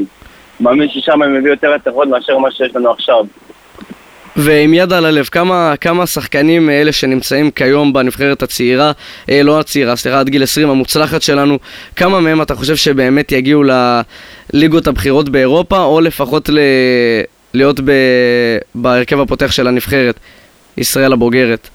מאמין 0.60 0.88
ששם 0.88 1.22
הם 1.22 1.36
הביאו 1.36 1.52
יותר 1.52 1.72
הצלחות 1.72 2.08
מאשר 2.08 2.38
מה 2.38 2.50
שיש 2.50 2.76
לנו 2.76 2.90
עכשיו. 2.90 3.24
ועם 4.36 4.74
יד 4.74 4.92
על 4.92 5.04
הלב, 5.04 5.24
כמה, 5.24 5.74
כמה 5.80 6.06
שחקנים 6.06 6.70
אלה 6.70 6.92
שנמצאים 6.92 7.50
כיום 7.50 7.92
בנבחרת 7.92 8.42
הצעירה, 8.42 8.92
אה, 9.30 9.42
לא 9.42 9.60
הצעירה, 9.60 9.96
סליחה, 9.96 10.20
עד 10.20 10.28
גיל 10.28 10.42
20 10.42 10.70
המוצלחת 10.70 11.22
שלנו, 11.22 11.58
כמה 11.96 12.20
מהם 12.20 12.42
אתה 12.42 12.54
חושב 12.54 12.76
שבאמת 12.76 13.32
יגיעו 13.32 13.62
לליגות 14.52 14.86
הבכירות 14.86 15.28
באירופה, 15.28 15.84
או 15.84 16.00
לפחות 16.00 16.48
ל... 16.48 16.58
להיות 17.54 17.80
ב... 17.80 17.92
בהרכב 18.74 19.20
הפותח 19.20 19.52
של 19.52 19.66
הנבחרת, 19.66 20.20
ישראל 20.76 21.12
הבוגרת? 21.12 21.68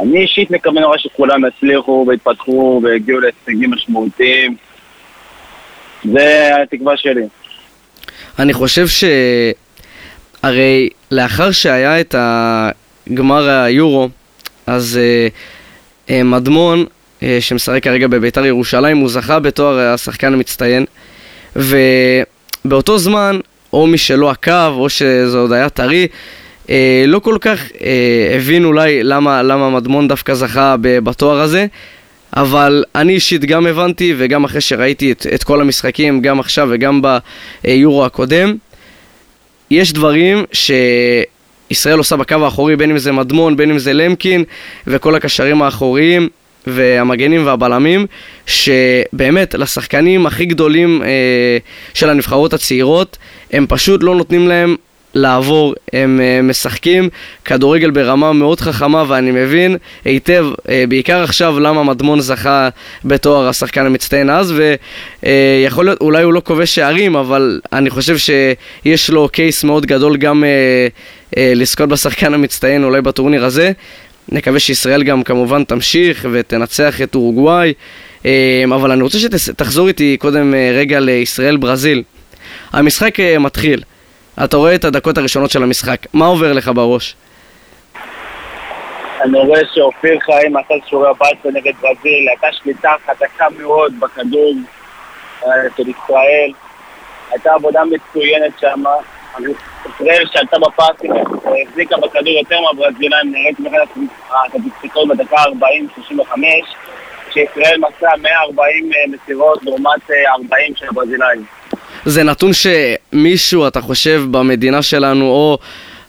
אני 0.00 0.22
אישית 0.22 0.50
מקווה 0.50 0.80
נורא 0.80 0.98
שכולם 0.98 1.40
יצליחו 1.46 2.04
ויתפתחו 2.08 2.80
ויגיעו 2.84 3.20
להישגים 3.20 3.70
משמעותיים. 3.70 4.56
זה 6.04 6.50
התקווה 6.62 6.96
שלי. 6.96 7.22
אני 8.38 8.52
חושב 8.52 8.88
ש... 8.88 9.04
הרי 10.42 10.88
לאחר 11.10 11.50
שהיה 11.50 12.00
את 12.00 12.14
הגמר 12.18 13.48
היורו, 13.48 14.08
אז 14.66 14.98
uh, 14.98 16.08
uh, 16.08 16.12
מדמון, 16.24 16.84
uh, 17.20 17.24
שמשחק 17.40 17.82
כרגע 17.82 18.08
בביתר 18.08 18.46
ירושלים, 18.46 18.96
הוא 18.96 19.08
זכה 19.08 19.38
בתואר 19.38 19.78
השחקן 19.78 20.32
המצטיין, 20.32 20.84
ובאותו 21.56 22.98
זמן, 22.98 23.38
או 23.72 23.86
מי 23.86 23.98
שלא 23.98 24.30
עקב, 24.30 24.72
או 24.76 24.88
שזה 24.88 25.38
עוד 25.38 25.52
היה 25.52 25.68
טרי, 25.68 26.06
uh, 26.66 26.70
לא 27.06 27.18
כל 27.18 27.36
כך 27.40 27.60
uh, 27.68 27.82
הבין 28.36 28.64
אולי 28.64 29.02
למה, 29.02 29.42
למה 29.42 29.70
מדמון 29.70 30.08
דווקא 30.08 30.34
זכה 30.34 30.76
בתואר 30.80 31.40
הזה. 31.40 31.66
אבל 32.36 32.84
אני 32.94 33.12
אישית 33.12 33.44
גם 33.44 33.66
הבנתי, 33.66 34.14
וגם 34.16 34.44
אחרי 34.44 34.60
שראיתי 34.60 35.12
את, 35.12 35.26
את 35.34 35.44
כל 35.44 35.60
המשחקים, 35.60 36.22
גם 36.22 36.40
עכשיו 36.40 36.68
וגם 36.70 37.02
ביורו 37.64 38.04
הקודם, 38.04 38.56
יש 39.70 39.92
דברים 39.92 40.44
שישראל 40.52 41.98
עושה 41.98 42.16
בקו 42.16 42.44
האחורי, 42.44 42.76
בין 42.76 42.90
אם 42.90 42.98
זה 42.98 43.12
מדמון, 43.12 43.56
בין 43.56 43.70
אם 43.70 43.78
זה 43.78 43.92
למקין, 43.92 44.44
וכל 44.86 45.14
הקשרים 45.14 45.62
האחוריים. 45.62 46.28
והמגנים 46.66 47.46
והבלמים, 47.46 48.06
שבאמת 48.46 49.54
לשחקנים 49.54 50.26
הכי 50.26 50.44
גדולים 50.44 51.02
אה, 51.02 51.58
של 51.94 52.08
הנבחרות 52.08 52.52
הצעירות, 52.52 53.18
הם 53.52 53.66
פשוט 53.68 54.02
לא 54.02 54.14
נותנים 54.14 54.48
להם 54.48 54.76
לעבור, 55.14 55.74
הם 55.92 56.20
uh, 56.20 56.42
משחקים. 56.42 57.08
כדורגל 57.44 57.90
ברמה 57.90 58.32
מאוד 58.32 58.60
חכמה 58.60 59.04
ואני 59.08 59.30
מבין 59.30 59.76
היטב, 60.04 60.46
uh, 60.54 60.68
בעיקר 60.88 61.22
עכשיו 61.22 61.60
למה 61.60 61.82
מדמון 61.82 62.20
זכה 62.20 62.68
בתואר 63.04 63.48
השחקן 63.48 63.86
המצטיין 63.86 64.30
אז 64.30 64.54
ויכול 65.22 65.84
uh, 65.84 65.86
להיות, 65.86 66.00
אולי 66.00 66.22
הוא 66.22 66.32
לא 66.32 66.42
כובש 66.44 66.74
שערים 66.74 67.16
אבל 67.16 67.60
אני 67.72 67.90
חושב 67.90 68.16
שיש 68.18 69.10
לו 69.10 69.28
קייס 69.28 69.64
מאוד 69.64 69.86
גדול 69.86 70.16
גם 70.16 70.44
לזכות 71.36 71.88
בשחקן 71.88 72.34
המצטיין 72.34 72.84
אולי 72.84 73.00
בטורניר 73.00 73.44
הזה. 73.44 73.72
נקווה 74.28 74.58
שישראל 74.58 75.02
גם 75.02 75.22
כמובן 75.22 75.64
תמשיך 75.64 76.26
ותנצח 76.32 77.02
את 77.02 77.14
אורוגוואי 77.14 77.72
אבל 78.74 78.90
אני 78.90 79.02
רוצה 79.02 79.18
שתחזור 79.18 79.88
איתי 79.88 80.16
קודם 80.20 80.54
רגע 80.74 81.00
לישראל 81.00 81.56
ברזיל 81.56 82.02
המשחק 82.72 83.18
מתחיל 83.40 83.82
אתה 84.44 84.56
רואה 84.56 84.74
את 84.74 84.84
הדקות 84.84 85.18
הראשונות 85.18 85.50
של 85.50 85.62
המשחק, 85.62 85.96
מה 86.14 86.26
עובר 86.26 86.52
לך 86.52 86.70
בראש? 86.74 87.16
אני 89.22 89.38
רואה 89.38 89.60
שאופיר 89.74 90.18
חיים 90.20 90.56
עשה 90.56 90.74
שיעורי 90.86 91.08
הבית 91.08 91.46
נגד 91.46 91.72
ברזיל, 91.80 92.28
הייתה 92.28 92.46
שליטה 92.52 92.92
חזקה 93.06 93.46
מאוד 93.58 94.00
בכדור 94.00 94.54
אה, 95.46 95.50
של 95.76 95.88
ישראל, 95.88 96.52
הייתה 97.30 97.52
עבודה 97.52 97.80
מצוינת 97.84 98.52
שם, 98.60 98.82
ישראל 99.86 100.24
שעלתה 100.32 100.56
בפאסים, 100.58 101.10
החזיקה 101.68 101.96
בכדור 101.96 102.32
יותר 102.38 102.60
מהברזילאים, 102.60 103.34
ראיתי 103.34 103.62
בכלל 103.62 103.82
את 104.46 104.54
הדיסקטור 104.54 105.08
בדקה 105.08 105.36
40-35, 105.36 106.20
שישראל 107.30 107.78
מסרה 107.78 108.16
140 108.22 108.90
אה, 108.92 108.98
מסירות 109.08 109.62
לעומת 109.62 110.10
40 110.10 110.72
אה, 110.72 110.78
של 110.78 110.86
הברזילאים. 110.90 111.44
זה 112.04 112.22
נתון 112.22 112.50
שמישהו, 112.52 113.66
אתה 113.68 113.80
חושב, 113.80 114.22
במדינה 114.30 114.82
שלנו, 114.82 115.24
או 115.24 115.58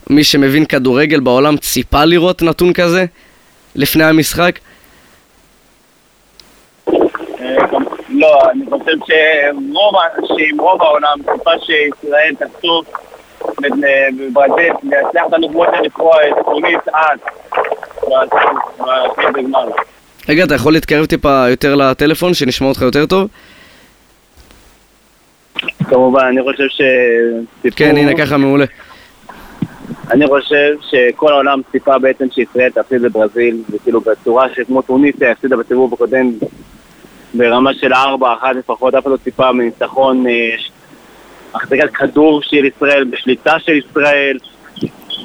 מי 0.10 0.24
שמבין 0.24 0.66
כדורגל 0.66 1.20
בעולם, 1.20 1.58
ציפה 1.58 2.06
לראות 2.06 2.42
נתון 2.42 2.74
כזה 2.74 3.06
לפני 3.76 4.04
המשחק? 4.04 4.60
לא, 8.10 8.42
אני 8.52 8.66
חושב 8.70 8.98
שרוב 9.06 9.96
האנשים, 9.96 10.62
רוב 10.62 10.82
העולם, 10.82 11.18
ציפה 11.20 11.52
שישראל 11.66 12.36
תחטוף 12.40 12.86
בברזל, 13.60 14.74
להצליח 14.84 15.24
אותנו 15.26 15.50
כמו 15.50 15.66
שלקרוא 15.78 16.14
את 16.16 16.46
טוניס 16.46 16.80
אז, 16.94 17.20
בגמר. 19.34 19.70
רגע, 20.30 20.44
אתה 20.44 20.56
יכול 20.56 20.74
להתקרב 20.74 21.06
טיפה 21.06 21.46
יותר 21.50 21.76
לטלפון, 21.76 22.34
שנשמע 22.34 22.68
אותך 22.68 22.82
יותר 22.82 23.06
טוב? 23.06 23.28
כמובן, 25.94 26.26
אני 26.26 26.42
חושב 26.42 26.68
ש... 26.70 26.82
כן, 27.76 27.98
הנה 27.98 28.18
ככה 28.18 28.38
מעולה. 28.38 28.66
אני 30.12 30.28
חושב 30.28 30.76
שכל 30.90 31.32
העולם 31.32 31.62
ציפה 31.72 32.00
בעצם 32.00 32.26
שישראל 32.32 32.70
תפסיד 32.70 33.02
לברזיל, 33.02 33.58
וכאילו 33.72 34.02
בצורה 34.02 34.48
שכמו 34.56 34.82
טוניסיה 34.82 35.32
הפסידה 35.32 35.58
בסיבוב 35.58 35.94
הקודם 35.94 36.32
ברמה 37.34 37.74
של 37.74 37.94
4-1 37.94 37.96
לפחות, 38.56 38.96
אף 38.96 39.04
אחד 39.04 39.12
לא 39.12 39.18
ציפה 39.18 39.52
מניצחון 39.52 40.28
אה, 40.28 40.56
החזקת 41.56 41.90
כדור 41.94 42.42
של 42.42 42.66
ישראל, 42.66 43.04
בשליטה 43.04 43.60
של 43.60 43.72
ישראל, 43.72 44.38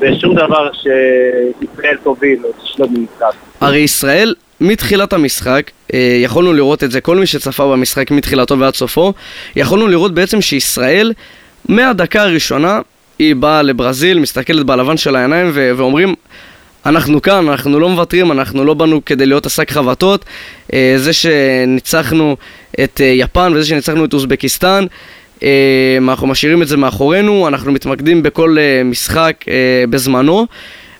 ושום 0.00 0.34
דבר 0.34 0.70
שישראל 0.72 1.96
תוביל 2.02 2.44
או 2.44 2.50
תשלוט 2.62 2.90
במשחק. 2.90 3.34
הרי 3.60 3.78
ישראל 3.78 4.34
מתחילת 4.60 5.12
המשחק, 5.12 5.70
אה, 5.94 6.20
יכולנו 6.22 6.52
לראות 6.52 6.84
את 6.84 6.90
זה, 6.90 7.00
כל 7.00 7.16
מי 7.16 7.26
שצפה 7.26 7.72
במשחק 7.72 8.10
מתחילתו 8.10 8.58
ועד 8.58 8.74
סופו, 8.74 9.12
יכולנו 9.56 9.88
לראות 9.88 10.14
בעצם 10.14 10.40
שישראל, 10.40 11.12
מהדקה 11.68 12.22
הראשונה, 12.22 12.80
היא 13.18 13.36
באה 13.36 13.62
לברזיל, 13.62 14.18
מסתכלת 14.18 14.66
בלבן 14.66 14.96
של 14.96 15.16
העיניים 15.16 15.50
ו- 15.54 15.70
ואומרים, 15.76 16.14
אנחנו 16.86 17.22
כאן, 17.22 17.48
אנחנו 17.48 17.80
לא 17.80 17.88
מוותרים, 17.88 18.32
אנחנו 18.32 18.64
לא 18.64 18.74
באנו 18.74 19.04
כדי 19.04 19.26
להיות 19.26 19.46
השק 19.46 19.70
חבטות. 19.70 20.24
אה, 20.72 20.94
זה 20.96 21.12
שניצחנו 21.12 22.36
את 22.84 23.00
אה, 23.00 23.06
יפן 23.06 23.52
וזה 23.54 23.68
שניצחנו 23.68 24.04
את 24.04 24.14
אוזבקיסטן, 24.14 24.86
אנחנו 25.98 26.26
משאירים 26.26 26.62
את 26.62 26.68
זה 26.68 26.76
מאחורינו, 26.76 27.48
אנחנו 27.48 27.72
מתמקדים 27.72 28.22
בכל 28.22 28.56
משחק 28.84 29.44
בזמנו. 29.90 30.46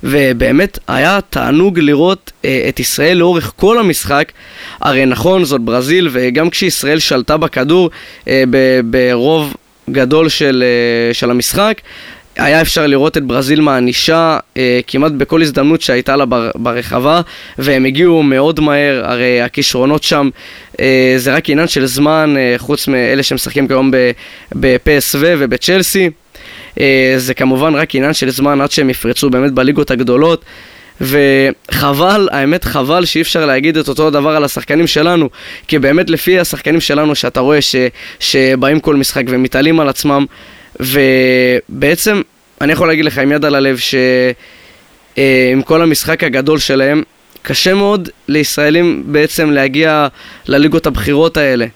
ובאמת 0.03 0.79
היה 0.89 1.19
תענוג 1.31 1.79
לראות 1.79 2.33
אה, 2.45 2.65
את 2.69 2.81
ישראל 2.81 3.17
לאורך 3.17 3.53
כל 3.57 3.79
המשחק. 3.79 4.33
הרי 4.81 5.07
נכון, 5.07 5.45
זאת 5.45 5.61
ברזיל, 5.61 6.09
וגם 6.13 6.51
כשישראל 6.51 6.99
שלטה 6.99 7.37
בכדור 7.37 7.91
אה, 8.29 8.45
ב- 8.51 8.81
ברוב 8.85 9.55
גדול 9.91 10.29
של, 10.29 10.65
אה, 10.67 11.15
של 11.15 11.31
המשחק, 11.31 11.81
היה 12.39 12.61
אפשר 12.61 12.87
לראות 12.87 13.17
את 13.17 13.25
ברזיל 13.25 13.61
מענישה 13.61 14.39
אה, 14.57 14.81
כמעט 14.87 15.13
בכל 15.13 15.43
הזדמנות 15.43 15.81
שהייתה 15.81 16.17
לה 16.17 16.25
בר, 16.25 16.51
ברחבה 16.55 17.21
והם 17.59 17.85
הגיעו 17.85 18.23
מאוד 18.23 18.61
מהר, 18.61 19.03
הרי 19.05 19.43
הכישרונות 19.43 20.03
שם 20.03 20.29
אה, 20.81 21.15
זה 21.17 21.35
רק 21.35 21.51
עניין 21.51 21.69
של 21.69 21.87
זמן, 21.87 22.35
אה, 22.39 22.55
חוץ 22.59 22.89
מאלה 22.89 23.23
שמשחקים 23.23 23.69
כיום 23.69 23.91
בפסו 24.55 25.19
ובצ'לסי. 25.23 26.11
אה, 26.81 27.15
זה 27.17 27.35
כמובן 27.35 27.75
רק 27.75 27.95
עניין 27.95 28.15
של 28.15 28.31
זמן 28.31 28.61
עד 28.61 28.71
שהם 28.71 28.91
יפרצו 28.91 29.31
באמת 29.31 29.53
בליגות 29.53 29.91
הגדולות. 29.91 30.45
וחבל, 31.01 32.29
האמת 32.33 32.65
חבל 32.65 33.05
שאי 33.05 33.21
אפשר 33.21 33.47
להגיד 33.47 33.77
את 33.77 33.89
אותו 33.89 34.07
הדבר 34.07 34.37
על 34.37 34.45
השחקנים 34.45 34.87
שלנו, 34.87 35.31
כי 35.69 35.79
באמת 35.79 36.11
לפי 36.11 36.39
השחקנים 36.39 36.81
שלנו 36.81 37.15
שאתה 37.15 37.41
רואה 37.41 37.61
ש, 37.61 37.77
שבאים 38.21 38.81
כל 38.81 38.97
משחק 38.97 39.25
ומתעלים 39.29 39.81
על 39.81 39.89
עצמם, 39.89 40.27
ובעצם 40.81 42.23
אני 42.61 42.73
יכול 42.73 42.89
להגיד 42.89 43.05
לך 43.05 43.19
עם 43.19 43.33
יד 43.33 43.45
על 43.45 43.55
הלב 43.55 43.79
שעם 43.79 45.63
כל 45.65 45.83
המשחק 45.83 46.25
הגדול 46.25 46.59
שלהם, 46.59 47.03
קשה 47.43 47.75
מאוד 47.75 48.09
לישראלים 48.29 49.03
בעצם 49.07 49.51
להגיע 49.51 50.09
לליגות 50.49 50.87
הבכירות 50.87 51.37
האלה. 51.37 51.67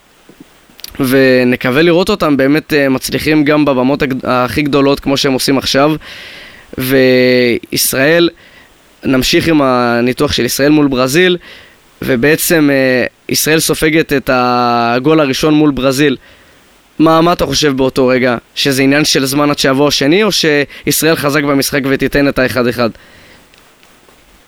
ונקווה 1.01 1.83
לראות 1.83 2.09
אותם 2.09 2.37
באמת 2.37 2.73
אה, 2.73 2.89
מצליחים 2.89 3.45
גם 3.45 3.65
בבמות 3.65 4.03
הכי 4.25 4.63
גדולות 4.63 5.01
כמו 5.01 5.17
שהם 5.17 5.33
עושים 5.33 5.59
עכשיו. 5.59 5.93
וישראל, 6.79 8.29
נמשיך 9.05 9.49
עם 9.49 9.63
הניתוח 9.63 10.33
של 10.33 10.45
ישראל 10.45 10.71
מול 10.71 10.89
ברזיל, 10.89 11.37
ובעצם 12.03 12.71
אה, 12.73 13.07
ישראל 13.29 13.61
סופגת 13.61 14.13
את 14.13 14.31
הגול 14.33 15.21
הראשון 15.21 15.55
מול 15.55 15.71
ברזיל. 15.71 16.17
מה, 16.99 17.21
מה 17.21 17.33
אתה 17.33 17.47
חושב 17.47 17.77
באותו 17.77 18.07
רגע? 18.07 18.37
שזה 18.55 18.83
עניין 18.83 19.05
של 19.05 19.25
זמן 19.25 19.51
עד 19.51 19.59
שיבוא 19.59 19.89
השני, 19.89 20.23
או 20.23 20.29
שישראל 20.33 21.15
חזק 21.15 21.43
במשחק 21.43 21.81
ותיתן 21.89 22.29
את 22.29 22.39
האחד-אחד? 22.39 22.91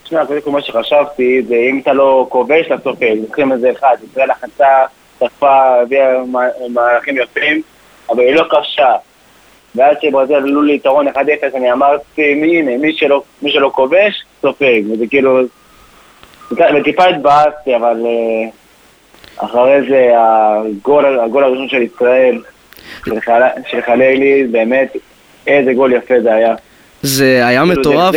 תשמע, 0.05 0.27
קודם 0.27 0.41
כל 0.41 0.51
מה 0.51 0.63
שחשבתי, 0.63 1.43
זה 1.49 1.55
אם 1.71 1.81
אתה 1.83 1.93
לא 1.93 2.27
כובש, 2.29 2.67
סופג, 2.85 3.15
לוקחים 3.23 3.53
איזה 3.53 3.71
אחד, 3.73 3.97
ישראל 4.11 4.29
לחצה 4.31 4.67
שפה, 5.21 5.81
הביאה 5.83 6.23
מהלכים 6.69 7.17
יפים, 7.19 7.63
אבל 8.11 8.21
היא 8.21 8.35
לא 8.35 8.45
קשה. 8.51 8.95
ועד 9.75 9.97
שברזיל 10.03 10.37
עלו 10.37 10.63
לי 10.63 10.75
יתרון 10.75 11.09
1-0, 11.09 11.13
אני 11.55 11.73
אמרתי, 11.73 12.33
הנה, 12.33 12.77
מי 12.77 12.93
שלא, 12.97 13.23
מי 13.43 13.53
שלא 13.53 13.71
כובש, 13.75 14.25
סופג. 14.43 14.83
וזה 14.93 15.05
כאילו... 15.07 15.41
וטיפה 16.51 17.05
התבאסתי, 17.05 17.77
אבל 17.77 18.03
אה, 18.07 18.51
אחרי 19.37 19.81
זה 19.89 20.13
הגול, 20.17 21.21
הגול 21.21 21.45
הראשון 21.45 21.69
של 21.69 21.83
ישראל, 21.83 22.41
של 23.67 23.81
חלילי, 23.87 24.47
באמת, 24.51 24.97
איזה 25.47 25.73
גול 25.73 25.93
יפה 25.93 26.15
זה 26.23 26.35
היה. 26.35 26.55
זה 27.03 27.47
היה 27.47 27.61
כאילו, 27.61 27.81
מטורף. 27.81 28.15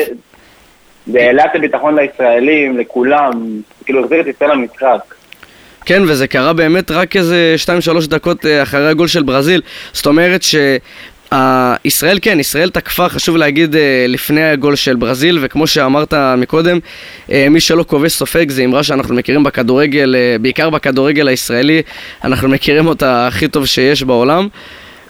זה 1.07 1.19
העלה 1.19 1.45
את 1.45 1.55
הביטחון 1.55 1.99
לישראלים, 1.99 2.77
לכולם, 2.77 3.31
כאילו 3.85 4.03
החזיר 4.03 4.21
את 4.21 4.27
ישראל 4.27 4.51
למשחק. 4.51 5.15
כן, 5.87 6.03
וזה 6.07 6.27
קרה 6.27 6.53
באמת 6.53 6.91
רק 6.91 7.15
איזה 7.15 7.55
2-3 8.05 8.07
דקות 8.07 8.45
אה, 8.45 8.63
אחרי 8.63 8.87
הגול 8.87 9.07
של 9.07 9.23
ברזיל. 9.23 9.61
זאת 9.93 10.05
אומרת 10.05 10.43
ש... 10.43 10.55
ישראל 11.85 12.19
כן, 12.21 12.39
ישראל 12.39 12.69
תקפה, 12.69 13.09
חשוב 13.09 13.37
להגיד, 13.37 13.75
אה, 13.75 14.05
לפני 14.07 14.43
הגול 14.43 14.75
של 14.75 14.95
ברזיל, 14.95 15.39
וכמו 15.41 15.67
שאמרת 15.67 16.13
מקודם, 16.13 16.79
אה, 17.31 17.47
מי 17.49 17.59
שלא 17.59 17.85
כובש 17.87 18.11
סופג 18.11 18.49
זה 18.49 18.63
אמרה 18.63 18.83
שאנחנו 18.83 19.15
מכירים 19.15 19.43
בכדורגל, 19.43 20.15
בעיקר 20.41 20.69
בכדורגל 20.69 21.27
הישראלי, 21.27 21.81
אנחנו 22.23 22.49
מכירים 22.49 22.87
אותה 22.87 23.27
הכי 23.27 23.47
טוב 23.47 23.65
שיש 23.65 24.03
בעולם. 24.03 24.47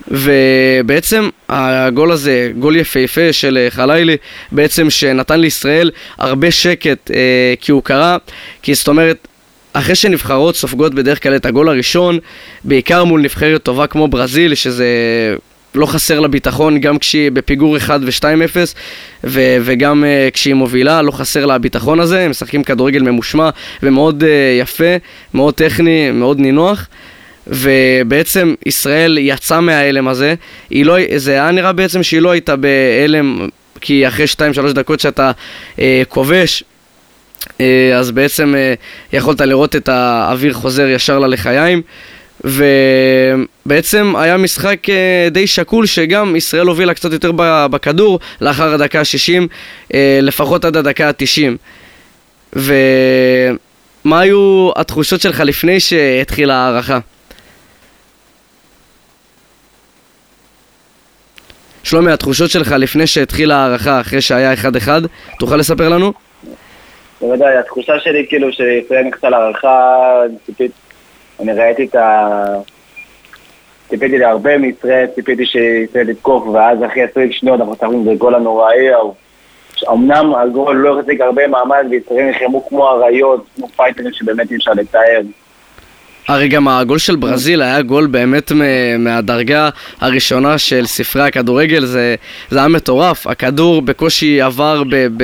ובעצם 0.07 1.29
הגול 1.49 2.11
הזה, 2.11 2.51
גול 2.59 2.75
יפהפה 2.75 3.33
של 3.33 3.67
חלילי, 3.69 4.17
בעצם 4.51 4.89
שנתן 4.89 5.39
לישראל 5.39 5.91
הרבה 6.17 6.51
שקט 6.51 7.11
כי 7.59 7.71
הוא 7.71 7.83
קרה, 7.83 8.17
כי 8.61 8.75
זאת 8.75 8.87
אומרת, 8.87 9.27
אחרי 9.79 9.95
שנבחרות 9.95 10.55
סופגות 10.55 10.93
בדרך 10.93 11.23
כלל 11.23 11.35
את 11.35 11.45
הגול 11.45 11.69
הראשון, 11.69 12.19
בעיקר 12.63 13.03
מול 13.03 13.21
נבחרת 13.21 13.63
טובה 13.63 13.87
כמו 13.87 14.07
ברזיל, 14.07 14.55
שזה 14.55 14.87
לא 15.75 15.85
חסר 15.85 16.19
לה 16.19 16.27
ביטחון 16.27 16.79
גם 16.79 16.99
כשהיא 16.99 17.31
בפיגור 17.31 17.77
1 17.77 17.99
ו-2-0 18.03 18.57
ו- 19.23 19.57
וגם 19.61 20.03
uh, 20.03 20.31
כשהיא 20.31 20.53
מובילה, 20.53 21.01
לא 21.01 21.11
חסר 21.11 21.45
לה 21.45 21.55
הביטחון 21.55 21.99
הזה, 21.99 22.21
הם 22.21 22.31
משחקים 22.31 22.63
כדורגל 22.63 23.01
ממושמע 23.01 23.49
ומאוד 23.83 24.23
uh, 24.23 24.25
יפה, 24.61 24.95
מאוד 25.33 25.53
טכני, 25.53 26.11
מאוד 26.11 26.39
נינוח. 26.39 26.87
ובעצם 27.47 28.53
ישראל 28.65 29.17
יצאה 29.17 29.61
מההלם 29.61 30.07
הזה, 30.07 30.35
לא, 30.71 30.95
זה 31.15 31.31
היה 31.31 31.51
נראה 31.51 31.73
בעצם 31.73 32.03
שהיא 32.03 32.21
לא 32.21 32.31
הייתה 32.31 32.55
בהלם, 32.55 33.47
כי 33.81 34.07
אחרי 34.07 34.25
2-3 34.69 34.73
דקות 34.73 34.99
שאתה 34.99 35.31
אה, 35.79 36.03
כובש, 36.09 36.63
אז 37.95 38.11
בעצם 38.11 38.55
אה, 38.55 38.73
יכולת 39.13 39.41
לראות 39.41 39.75
את 39.75 39.89
האוויר 39.89 40.53
חוזר 40.53 40.87
ישר 40.87 41.19
לה 41.19 41.27
לחיים. 41.27 41.81
ובעצם 42.43 44.13
היה 44.17 44.37
משחק 44.37 44.89
אה, 44.89 45.27
די 45.31 45.47
שקול 45.47 45.85
שגם 45.85 46.35
ישראל 46.35 46.67
הובילה 46.67 46.93
קצת 46.93 47.11
יותר 47.11 47.31
בכדור 47.71 48.19
לאחר 48.41 48.73
הדקה 48.73 48.99
ה-60, 48.99 49.47
אה, 49.93 50.19
לפחות 50.21 50.65
עד 50.65 50.77
הדקה 50.77 51.07
ה-90. 51.07 51.57
ומה 52.53 54.19
היו 54.19 54.71
התחושות 54.75 55.21
שלך 55.21 55.39
לפני 55.39 55.79
שהתחילה 55.79 56.55
ההערכה? 56.55 56.99
שלומי, 61.83 62.11
התחושות 62.11 62.51
שלך 62.51 62.71
לפני 62.71 63.07
שהתחילה 63.07 63.55
ההערכה, 63.55 64.01
אחרי 64.01 64.21
שהיה 64.21 64.53
1-1, 64.53 64.57
תוכל 65.39 65.57
לספר 65.57 65.89
לנו? 65.89 66.26
בוודאי, 67.21 67.57
התחושה 67.57 67.99
שלי 67.99 68.25
כאילו 68.29 68.51
שישראל 68.51 69.03
נכנסה 69.03 69.29
להערכה, 69.29 70.21
אני 71.39 71.53
ראיתי 71.53 71.85
את 71.85 71.95
ה... 71.95 72.33
ציפיתי 73.89 74.17
להרבה 74.17 74.57
מישראל, 74.57 75.05
ציפיתי 75.15 75.45
שישראל 75.45 76.07
לתקוף, 76.07 76.47
ואז 76.47 76.77
אחרי 76.85 77.03
20 77.03 77.31
שניות 77.31 77.59
אנחנו 77.59 77.75
שמים 77.79 78.05
בגול 78.05 78.35
הנוראי, 78.35 78.87
אמנם 79.91 80.35
הגול 80.35 80.75
לא 80.75 80.99
החזיק 80.99 81.21
הרבה 81.21 81.47
מעמד 81.47 81.85
וישראל 81.91 82.25
נלחמו 82.25 82.67
כמו 82.67 82.89
אריות, 82.89 83.45
כמו 83.55 83.67
פייטרים 83.67 84.13
שבאמת 84.13 84.51
אי 84.51 84.55
אפשר 84.55 84.71
לתאר. 84.71 85.21
הרי 86.27 86.47
גם 86.47 86.67
הגול 86.67 86.97
של 86.97 87.15
ברזיל 87.15 87.61
היה 87.61 87.81
גול 87.81 88.07
באמת 88.07 88.51
מהדרגה 88.99 89.69
הראשונה 90.01 90.57
של 90.57 90.85
ספרי 90.85 91.23
הכדורגל, 91.23 91.85
זה, 91.85 92.15
זה 92.49 92.59
היה 92.59 92.67
מטורף. 92.67 93.27
הכדור 93.27 93.81
בקושי 93.81 94.41
עבר 94.41 94.83
ב, 94.89 95.07
ב, 95.17 95.23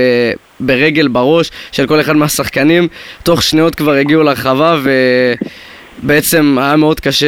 ברגל 0.60 1.08
בראש 1.08 1.52
של 1.72 1.88
כל 1.88 2.02
אחד 2.02 2.16
מהשחקנים, 2.16 2.88
תוך 3.24 3.44
שניות 3.44 3.76
כבר 3.76 3.94
הגיעו 3.94 4.24
לרחבה 4.24 4.80
ובעצם 6.04 6.58
היה 6.62 6.76
מאוד 6.76 7.00
קשה 7.00 7.28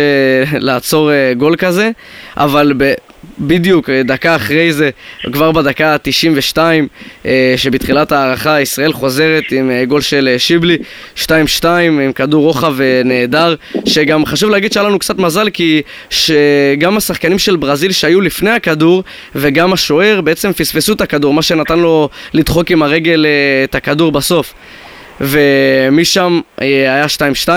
לעצור 0.60 1.12
אה, 1.12 1.34
גול 1.38 1.56
כזה, 1.56 1.92
אבל 2.38 2.74
ב... 2.78 2.94
בדיוק, 3.40 3.90
אה, 3.90 4.02
דקה 4.04 4.36
אחרי 4.36 4.74
זה, 4.74 4.90
כבר 5.34 5.52
בדקה 5.52 5.94
ה-92, 5.94 6.58
אה, 7.26 7.54
שבתחילת 7.58 8.12
ההערכה 8.12 8.62
ישראל 8.62 8.94
חוזרת 8.94 9.44
עם 9.52 9.72
אה, 9.72 9.86
גול 9.86 10.02
של 10.02 10.36
שיבלי, 10.38 10.78
2-2 11.16 11.66
עם 11.66 12.12
כדור 12.14 12.44
רוחב 12.44 12.76
נהדר, 13.06 13.56
שגם 13.86 14.26
חשוב 14.26 14.50
להגיד 14.50 14.74
שהיה 14.74 14.86
לנו 14.86 15.00
קצת 15.00 15.18
מזל 15.18 15.50
כי 15.50 15.82
שגם 16.10 16.98
השחקנים 16.98 17.40
של 17.40 17.56
ברזיל 17.56 17.92
שהיו 17.92 18.22
לפני 18.22 18.50
הכדור 18.50 19.04
וגם 19.36 19.74
השוער 19.74 20.22
בעצם 20.22 20.54
פספסו 20.54 20.94
את 20.94 21.02
הכדור, 21.02 21.34
מה 21.34 21.42
שנתן 21.42 21.80
לו 21.80 22.10
לדחוק 22.34 22.72
עם 22.72 22.84
הרגל 22.84 23.26
את 23.64 23.76
הכדור 23.76 24.12
בסוף. 24.12 24.54
ומשם 25.22 26.40
היה 26.58 27.06
2-2 27.46 27.50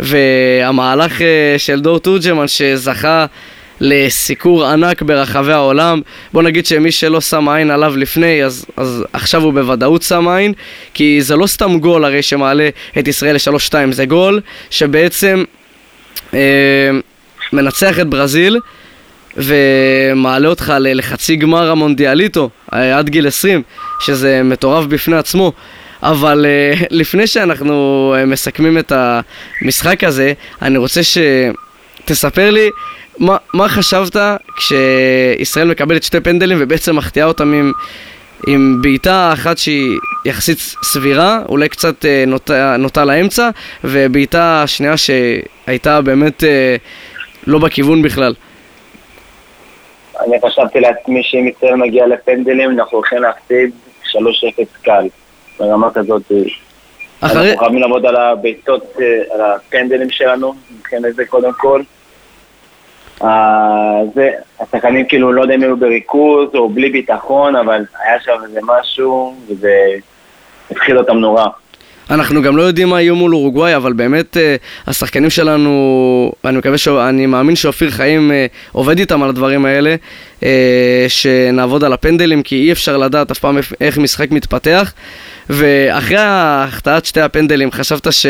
והמהלך 0.00 1.20
של 1.58 1.80
דור 1.80 1.98
תורג'מן 1.98 2.48
שזכה 2.48 3.26
לסיקור 3.80 4.66
ענק 4.66 5.02
ברחבי 5.02 5.52
העולם. 5.52 6.00
בוא 6.32 6.42
נגיד 6.42 6.66
שמי 6.66 6.92
שלא 6.92 7.20
שם 7.20 7.48
עין 7.48 7.70
עליו 7.70 7.96
לפני, 7.96 8.44
אז, 8.44 8.66
אז 8.76 9.04
עכשיו 9.12 9.42
הוא 9.42 9.52
בוודאות 9.52 10.02
שם 10.02 10.28
עין, 10.28 10.52
כי 10.94 11.22
זה 11.22 11.36
לא 11.36 11.46
סתם 11.46 11.78
גול 11.78 12.04
הרי 12.04 12.22
שמעלה 12.22 12.68
את 12.98 13.08
ישראל 13.08 13.34
ל-3-2, 13.36 13.74
זה 13.90 14.04
גול 14.04 14.40
שבעצם 14.70 15.44
אה, 16.34 16.90
מנצח 17.52 18.00
את 18.00 18.06
ברזיל. 18.06 18.58
ומעלה 19.36 20.48
אותך 20.48 20.72
לחצי 20.80 21.36
גמר 21.36 21.70
המונדיאליטו 21.70 22.50
אה, 22.74 22.98
עד 22.98 23.08
גיל 23.08 23.26
20, 23.26 23.62
שזה 24.00 24.42
מטורף 24.44 24.84
בפני 24.84 25.16
עצמו. 25.16 25.52
אבל 26.02 26.46
uh, 26.46 26.86
לפני 26.90 27.26
שאנחנו 27.26 28.14
uh, 28.16 28.26
מסכמים 28.26 28.78
את 28.78 28.92
המשחק 28.92 30.04
הזה, 30.04 30.32
אני 30.62 30.78
רוצה 30.78 31.00
שתספר 31.02 32.50
לי 32.50 32.70
מה, 33.18 33.36
מה 33.54 33.68
חשבת 33.68 34.16
כשישראל 34.56 35.70
מקבלת 35.70 36.02
שתי 36.02 36.20
פנדלים 36.20 36.58
ובעצם 36.60 36.96
מחטיאה 36.96 37.26
אותם 37.26 37.52
עם, 37.52 37.72
עם 38.46 38.78
בעיטה 38.82 39.30
אחת 39.32 39.58
שהיא 39.58 39.98
יחסית 40.24 40.58
סבירה, 40.82 41.42
אולי 41.48 41.68
קצת 41.68 42.04
אה, 42.04 42.24
נוטה, 42.26 42.76
נוטה 42.78 43.04
לאמצע, 43.04 43.50
ובעיטה 43.84 44.64
שנייה 44.66 44.94
שהייתה 44.96 46.00
באמת 46.00 46.44
אה, 46.44 46.76
לא 47.46 47.58
בכיוון 47.58 48.02
בכלל. 48.02 48.34
אני 50.26 50.36
חשבתי 50.46 50.80
לעצמי 50.80 51.22
שאם 51.22 51.48
ישראל 51.56 51.74
מגיע 51.74 52.06
לפנדלים 52.06 52.70
אנחנו 52.70 52.96
הולכים 52.96 53.22
להפסיד 53.22 53.70
3-0 54.04 54.16
קל, 54.82 55.06
ברמה 55.58 55.90
כזאת. 55.94 56.22
אחרי... 57.20 57.50
אנחנו 57.50 57.58
חייבים 57.58 57.80
לעבוד 57.80 58.06
על 58.06 58.16
הבעיטות, 58.16 58.84
אה, 59.00 59.34
על 59.34 59.40
הפנדלים 59.40 60.10
שלנו, 60.10 60.54
מבחינת 60.78 61.14
זה 61.14 61.26
קודם 61.26 61.52
כל. 61.52 61.82
אה, 63.22 64.00
זה, 64.14 64.30
השחקנים 64.60 65.06
כאילו, 65.08 65.32
לא 65.32 65.42
יודע 65.42 65.54
אם 65.54 65.62
היו 65.62 65.76
בריכוז 65.76 66.48
או 66.54 66.68
בלי 66.68 66.90
ביטחון, 66.90 67.56
אבל 67.56 67.84
היה 68.04 68.20
שם 68.20 68.36
איזה 68.44 68.60
משהו, 68.62 69.34
וזה 69.48 69.72
התחיל 70.70 70.98
אותם 70.98 71.16
נורא. 71.16 71.46
אנחנו 72.10 72.42
גם 72.42 72.56
לא 72.56 72.62
יודעים 72.62 72.88
מה 72.88 73.00
יהיו 73.00 73.16
מול 73.16 73.34
אורוגוואי, 73.34 73.76
אבל 73.76 73.92
באמת 73.92 74.36
uh, 74.36 74.40
השחקנים 74.86 75.30
שלנו, 75.30 76.32
אני 76.44 76.58
מקווה, 76.58 76.78
ש... 76.78 76.88
אני 76.88 77.26
מאמין 77.26 77.56
שאופיר 77.56 77.90
חיים 77.90 78.30
uh, 78.30 78.72
עובד 78.72 78.98
איתם 78.98 79.22
על 79.22 79.28
הדברים 79.28 79.64
האלה, 79.64 79.94
שנעבוד 81.08 81.84
על 81.84 81.92
הפנדלים, 81.92 82.42
כי 82.42 82.56
אי 82.56 82.72
אפשר 82.72 82.96
לדעת 82.96 83.30
אף 83.30 83.38
פעם 83.38 83.58
איך 83.80 83.98
משחק 83.98 84.30
מתפתח. 84.30 84.92
ואחרי 85.50 86.16
החטאת 86.20 87.04
שתי 87.04 87.20
הפנדלים, 87.20 87.70
חשבת 87.70 88.12
ש... 88.12 88.26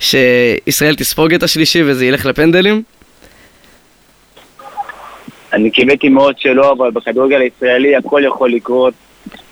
שישראל 0.00 0.94
תספוג 0.94 1.34
את 1.34 1.42
השלישי 1.42 1.82
וזה 1.86 2.06
ילך 2.06 2.26
לפנדלים? 2.26 2.82
אני 5.52 5.70
קיוויתי 5.70 6.08
מאוד 6.08 6.38
שלא, 6.38 6.72
אבל 6.72 6.90
בכדורגל 6.90 7.40
הישראלי 7.40 7.96
הכל 7.96 8.22
יכול 8.26 8.52
לקרות. 8.52 8.94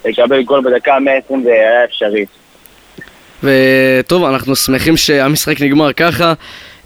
לקבל 0.04 0.42
גול 0.42 0.60
בדקה 0.64 0.98
120 0.98 1.42
זה 1.42 1.50
היה 1.50 1.84
אפשרי. 1.84 2.24
וטוב, 3.42 4.24
אנחנו 4.24 4.56
שמחים 4.56 4.96
שהמשחק 4.96 5.60
נגמר 5.60 5.92
ככה. 5.92 6.32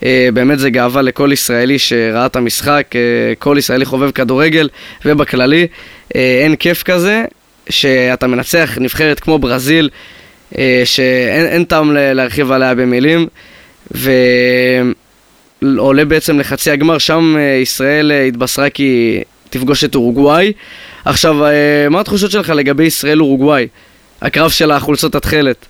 Uh, 0.01 0.03
באמת 0.35 0.59
זה 0.59 0.70
גאווה 0.70 1.03
לכל 1.03 1.31
ישראלי 1.33 1.79
שראה 1.79 2.27
את 2.27 2.37
המשחק, 2.37 2.87
uh, 2.92 2.96
כל 3.38 3.57
ישראלי 3.59 3.85
חובב 3.85 4.11
כדורגל 4.11 4.68
ובכללי. 5.05 5.66
Uh, 5.73 6.16
אין 6.16 6.57
כיף 6.57 6.83
כזה 6.83 7.25
שאתה 7.70 8.27
מנצח 8.27 8.79
נבחרת 8.81 9.20
כמו 9.20 9.38
ברזיל, 9.38 9.88
uh, 10.53 10.57
שאין 10.85 11.64
טעם 11.64 11.92
להרחיב 11.94 12.53
עליה 12.53 12.75
במילים. 12.75 13.27
ו... 13.94 14.11
עולה 15.79 16.05
בעצם 16.05 16.38
לחצי 16.38 16.70
הגמר, 16.70 16.99
שם 16.99 17.35
אה, 17.38 17.42
ישראל 17.42 18.12
אה, 18.12 18.23
התבשרה 18.25 18.70
כי 18.70 19.23
תפגוש 19.51 19.85
את 19.85 19.94
אורוגוואי. 19.94 20.53
עכשיו, 21.05 21.46
אה, 21.46 21.87
מה 21.90 22.01
התחושות 22.01 22.31
שלך 22.31 22.51
לגבי 22.51 22.85
ישראל-אורוגוואי? 22.85 23.68
הקרב 24.23 24.51
של 24.51 24.70
החולצות 24.70 25.14
התכלת. 25.14 25.66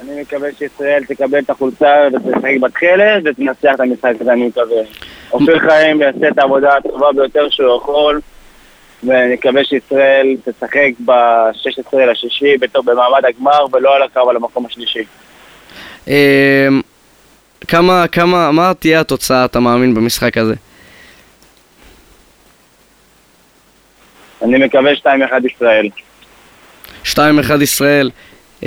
אני 0.00 0.20
מקווה 0.20 0.48
שישראל 0.58 1.04
תקבל 1.04 1.38
את 1.38 1.50
החולצה 1.50 1.94
ותשחק 2.12 2.50
בתכלת 2.60 3.22
ותנצח 3.24 3.74
את 3.74 3.80
המשחק 3.80 4.12
הזה, 4.20 4.32
אני 4.32 4.46
מקווה. 4.46 4.82
אופיר 5.32 5.58
חיים 5.58 6.00
יעשה 6.00 6.28
את 6.28 6.38
העבודה 6.38 6.76
הטובה 6.76 7.12
ביותר 7.12 7.48
שהוא 7.50 7.76
יכול 7.76 8.20
ואני 9.04 9.34
מקווה 9.34 9.64
שישראל 9.64 10.36
תשחק 10.44 10.90
ב-16 11.04 11.96
לשישי 11.96 12.56
במעמד 12.84 13.24
הגמר 13.28 13.64
ולא 13.72 13.96
על 13.96 14.02
הקרב 14.02 14.28
על 14.28 14.36
המקום 14.36 14.66
השלישי. 14.66 15.04
כמה, 17.68 18.04
כמה, 18.12 18.52
מה 18.52 18.72
תהיה 18.78 19.00
התוצאה, 19.00 19.44
אתה 19.44 19.60
מאמין, 19.60 19.94
במשחק 19.94 20.38
הזה? 20.38 20.54
אני 24.42 24.64
מקווה 24.66 24.92
2-1 24.92 25.06
ישראל. 25.46 25.88
2-1 27.04 27.18
ישראל. 27.62 28.10
Uh, 28.60 28.66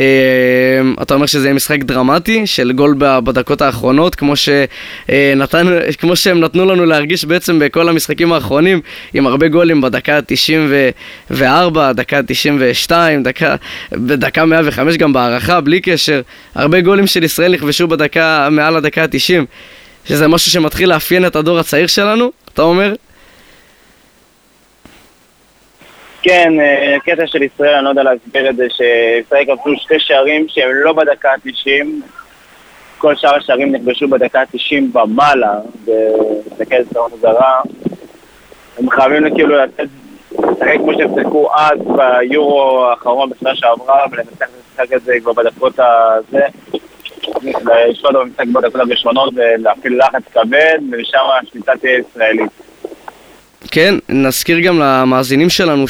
אתה 1.02 1.14
אומר 1.14 1.26
שזה 1.26 1.48
יהיה 1.48 1.54
משחק 1.54 1.84
דרמטי 1.84 2.48
של 2.48 2.72
גול 2.72 2.96
בדקות 3.00 3.62
האחרונות 3.62 4.16
כמו, 4.16 4.34
שנתן, 4.36 5.68
כמו 6.00 6.16
שהם 6.16 6.40
נתנו 6.40 6.66
לנו 6.66 6.86
להרגיש 6.86 7.26
בעצם 7.26 7.60
בכל 7.60 7.90
המשחקים 7.90 8.34
האחרונים 8.34 8.82
עם 9.14 9.28
הרבה 9.28 9.48
גולים 9.48 9.82
בדקה 9.82 10.18
ה-94, 10.18 11.94
דקה 11.94 12.18
ה-92, 12.18 12.92
דקה, 13.24 13.56
בדקה 13.92 14.46
105 14.46 14.98
גם 14.98 15.14
בהערכה 15.14 15.62
בלי 15.62 15.82
קשר 15.82 16.22
הרבה 16.56 16.82
גולים 16.82 17.08
של 17.08 17.24
ישראל 17.24 17.54
נכבשו 17.54 17.88
בדקה, 17.88 18.48
מעל 18.52 18.76
הדקה 18.76 19.04
ה-90 19.04 19.46
שזה 20.06 20.28
משהו 20.28 20.52
שמתחיל 20.52 20.90
לאפיין 20.90 21.26
את 21.26 21.36
הדור 21.36 21.60
הצעיר 21.60 21.88
שלנו 21.88 22.32
אתה 22.54 22.62
אומר? 22.62 22.94
כן, 26.22 26.54
אה, 26.60 26.98
קטע 27.06 27.28
של 27.28 27.44
ישראל, 27.44 27.76
אני 27.76 27.86
לא 27.86 27.90
יודע 27.90 28.04
להסביר 28.04 28.50
את 28.50 28.56
זה, 28.56 28.68
שישראל 28.70 29.46
כבשו 29.46 29.76
שתי 29.76 30.00
שערים 30.00 30.46
שהם 30.48 30.70
לא 30.74 30.94
בדקה 30.94 31.32
ה-90, 31.32 31.88
כל 32.98 33.16
שאר 33.16 33.36
השערים 33.36 33.76
נכבשו 33.76 34.08
בדקה 34.08 34.40
ה-90 34.40 34.98
ומעלה, 34.98 35.54
ולהסתכל 35.86 36.76
על 36.76 36.84
סרון 36.94 37.12
זרה. 37.22 37.62
הם 38.80 38.90
חייבים 38.90 39.36
כאילו 39.36 39.56
לתת, 39.56 39.84
לשחק 40.32 40.76
כמו 40.78 40.94
שהם 40.98 41.14
שיחקו 41.16 41.50
אז 41.56 41.80
ביורו 41.80 42.86
האחרון 42.86 43.30
בשנה 43.30 43.56
שעברה, 43.56 44.06
ולנצח 44.12 44.32
את 44.32 44.42
המשחק 44.42 44.94
הזה 44.94 45.14
כבר 45.22 45.34
בדקות 45.34 45.80
הזה. 45.80 46.46
לשלוט 47.90 48.16
במשחק 48.16 48.48
בדקות 48.48 48.82
הראשונות 48.82 49.34
ולהפעיל 49.36 50.00
לחץ 50.00 50.24
כבד, 50.34 50.78
ומשם 50.92 51.20
השליטה 51.42 51.72
תהיה 51.82 51.98
ישראלית. 51.98 52.69
כן, 53.72 53.96
נזכיר 54.10 54.60
גם 54.60 54.80
למאזינים 54.80 55.50
שלנו 55.50 55.86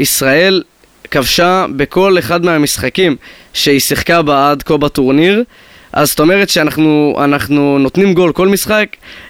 שישראל 0.00 0.62
כבשה 1.10 1.66
בכל 1.76 2.18
אחד 2.18 2.44
מהמשחקים 2.44 3.16
שהיא 3.52 3.80
שיחקה 3.80 4.22
בה 4.22 4.50
עד 4.50 4.62
כה 4.62 4.76
בטורניר. 4.76 5.44
אז 5.92 6.08
זאת 6.08 6.20
אומרת 6.20 6.48
שאנחנו 6.48 7.16
אנחנו 7.24 7.78
נותנים 7.78 8.14
גול 8.14 8.32
כל 8.32 8.48
משחק, 8.48 8.86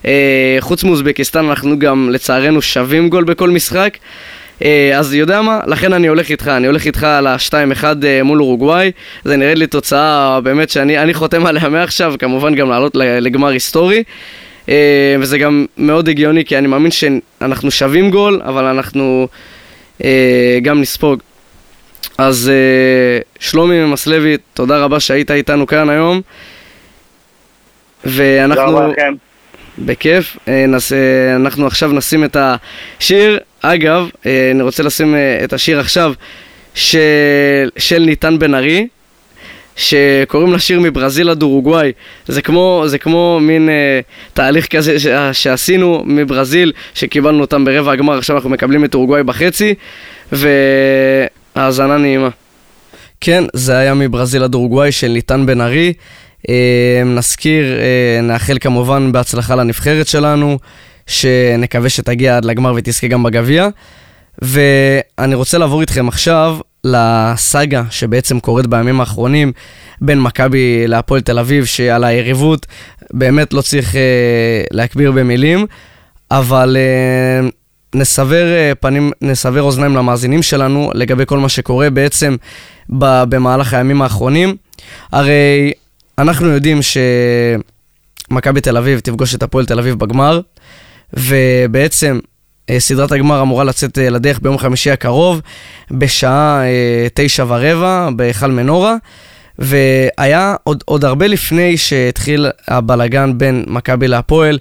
אה, 0.06 0.56
חוץ 0.60 0.84
מאוזבקיסטן 0.84 1.44
אנחנו 1.44 1.78
גם 1.78 2.10
לצערנו 2.10 2.62
שווים 2.62 3.08
גול 3.08 3.24
בכל 3.24 3.50
משחק. 3.50 3.98
אה, 4.64 4.98
אז 4.98 5.14
יודע 5.14 5.42
מה? 5.42 5.60
לכן 5.66 5.92
אני 5.92 6.06
הולך 6.06 6.30
איתך, 6.30 6.48
אני 6.48 6.66
הולך 6.66 6.86
איתך 6.86 7.04
על 7.04 7.26
ה-2-1 7.26 7.84
אה, 8.04 8.22
מול 8.22 8.40
אורוגוואי. 8.40 8.90
זה 9.24 9.36
נראה 9.36 9.54
לי 9.54 9.66
תוצאה 9.66 10.40
באמת 10.40 10.70
שאני 10.70 11.14
חותם 11.14 11.46
עליה 11.46 11.68
מעכשיו, 11.68 12.14
כמובן 12.18 12.54
גם 12.54 12.70
לעלות 12.70 12.96
לגמר 12.96 13.48
היסטורי. 13.48 14.02
אה, 14.68 15.16
וזה 15.20 15.38
גם 15.38 15.66
מאוד 15.76 16.08
הגיוני, 16.08 16.44
כי 16.44 16.58
אני 16.58 16.66
מאמין 16.66 16.90
שאנחנו 16.90 17.70
שווים 17.70 18.10
גול, 18.10 18.40
אבל 18.44 18.64
אנחנו 18.64 19.28
אה, 20.04 20.58
גם 20.62 20.80
נספוג. 20.80 21.20
אז 22.18 22.50
אה, 22.54 23.20
שלומי 23.40 23.84
ממסלוי, 23.84 24.36
תודה 24.54 24.78
רבה 24.78 25.00
שהיית 25.00 25.30
איתנו 25.30 25.66
כאן 25.66 25.90
היום. 25.90 26.20
ואנחנו... 28.04 28.64
תודה 28.66 28.78
רבה 28.78 28.92
לכם. 28.92 29.14
בכיף. 29.78 30.36
נס... 30.68 30.92
אנחנו 31.36 31.66
עכשיו 31.66 31.92
נשים 31.92 32.24
את 32.24 32.36
השיר. 32.40 33.38
אגב, 33.62 34.08
אני 34.50 34.62
רוצה 34.62 34.82
לשים 34.82 35.14
את 35.44 35.52
השיר 35.52 35.80
עכשיו 35.80 36.12
של, 36.74 37.00
של 37.76 37.98
ניתן 37.98 38.38
בן 38.38 38.54
ארי. 38.54 38.86
שקוראים 39.76 40.52
לשיר 40.52 40.80
מברזיל 40.80 41.30
עד 41.30 41.42
אורוגוואי. 41.42 41.92
זה 42.26 42.42
כמו, 42.42 42.84
זה 42.86 42.98
כמו 42.98 43.38
מין 43.42 43.68
אה, 43.68 44.00
תהליך 44.34 44.66
כזה 44.66 45.00
ש, 45.00 45.06
שעשינו 45.32 46.02
מברזיל, 46.06 46.72
שקיבלנו 46.94 47.40
אותם 47.40 47.64
ברבע 47.64 47.92
הגמר, 47.92 48.18
עכשיו 48.18 48.36
אנחנו 48.36 48.50
מקבלים 48.50 48.84
את 48.84 48.94
אורוגוואי 48.94 49.22
בחצי, 49.22 49.74
והאזנה 50.32 51.96
נעימה. 51.96 52.28
כן, 53.20 53.44
זה 53.52 53.78
היה 53.78 53.94
מברזיל 53.94 54.42
עד 54.42 54.54
אורוגוואי 54.54 54.92
של 54.92 55.08
ניתן 55.08 55.46
בן 55.46 55.60
ארי. 55.60 55.92
אה, 56.48 57.02
נזכיר, 57.04 57.64
אה, 57.78 58.20
נאחל 58.22 58.56
כמובן 58.60 59.12
בהצלחה 59.12 59.54
לנבחרת 59.54 60.08
שלנו, 60.08 60.58
שנקווה 61.06 61.88
שתגיע 61.88 62.36
עד 62.36 62.44
לגמר 62.44 62.72
ותזכה 62.76 63.06
גם 63.06 63.22
בגביע. 63.22 63.68
ואני 64.42 65.34
רוצה 65.34 65.58
לעבור 65.58 65.80
איתכם 65.80 66.08
עכשיו 66.08 66.56
לסאגה 66.84 67.82
שבעצם 67.90 68.40
קורית 68.40 68.66
בימים 68.66 69.00
האחרונים 69.00 69.52
בין 70.00 70.20
מכבי 70.20 70.86
להפועל 70.86 71.20
תל 71.20 71.38
אביב, 71.38 71.64
שעל 71.64 72.04
היריבות 72.04 72.66
באמת 73.12 73.52
לא 73.52 73.62
צריך 73.62 73.96
אה, 73.96 74.64
להכביר 74.70 75.12
במילים, 75.12 75.66
אבל 76.30 76.76
אה, 76.76 77.48
נסבר 77.94 78.52
אה, 78.52 78.72
פנים, 78.80 79.10
נסבר 79.22 79.62
אוזניים 79.62 79.96
למאזינים 79.96 80.42
שלנו 80.42 80.90
לגבי 80.94 81.26
כל 81.26 81.38
מה 81.38 81.48
שקורה 81.48 81.90
בעצם 81.90 82.36
ב, 82.98 83.22
במהלך 83.28 83.74
הימים 83.74 84.02
האחרונים. 84.02 84.56
הרי 85.12 85.72
אנחנו 86.18 86.48
יודעים 86.48 86.78
שמכבי 88.30 88.60
תל 88.60 88.76
אביב 88.76 89.00
תפגוש 89.00 89.34
את 89.34 89.42
הפועל 89.42 89.66
תל 89.66 89.78
אביב 89.78 89.94
בגמר, 89.98 90.40
ובעצם 91.12 92.18
סדרת 92.78 93.12
הגמר 93.12 93.42
אמורה 93.42 93.64
לצאת 93.64 93.98
אה, 93.98 94.10
לדרך 94.10 94.40
ביום 94.42 94.58
חמישי 94.58 94.90
הקרוב, 94.90 95.40
בשעה 95.90 96.64
אה, 96.64 97.06
תשע 97.14 97.44
ורבע, 97.48 98.08
בהיכל 98.16 98.50
מנורה. 98.50 98.96
והיה 99.58 100.54
עוד, 100.64 100.82
עוד 100.86 101.04
הרבה 101.04 101.26
לפני 101.26 101.76
שהתחיל 101.76 102.46
הבלגן 102.68 103.38
בין 103.38 103.64
מכבי 103.66 104.08
להפועל, 104.08 104.58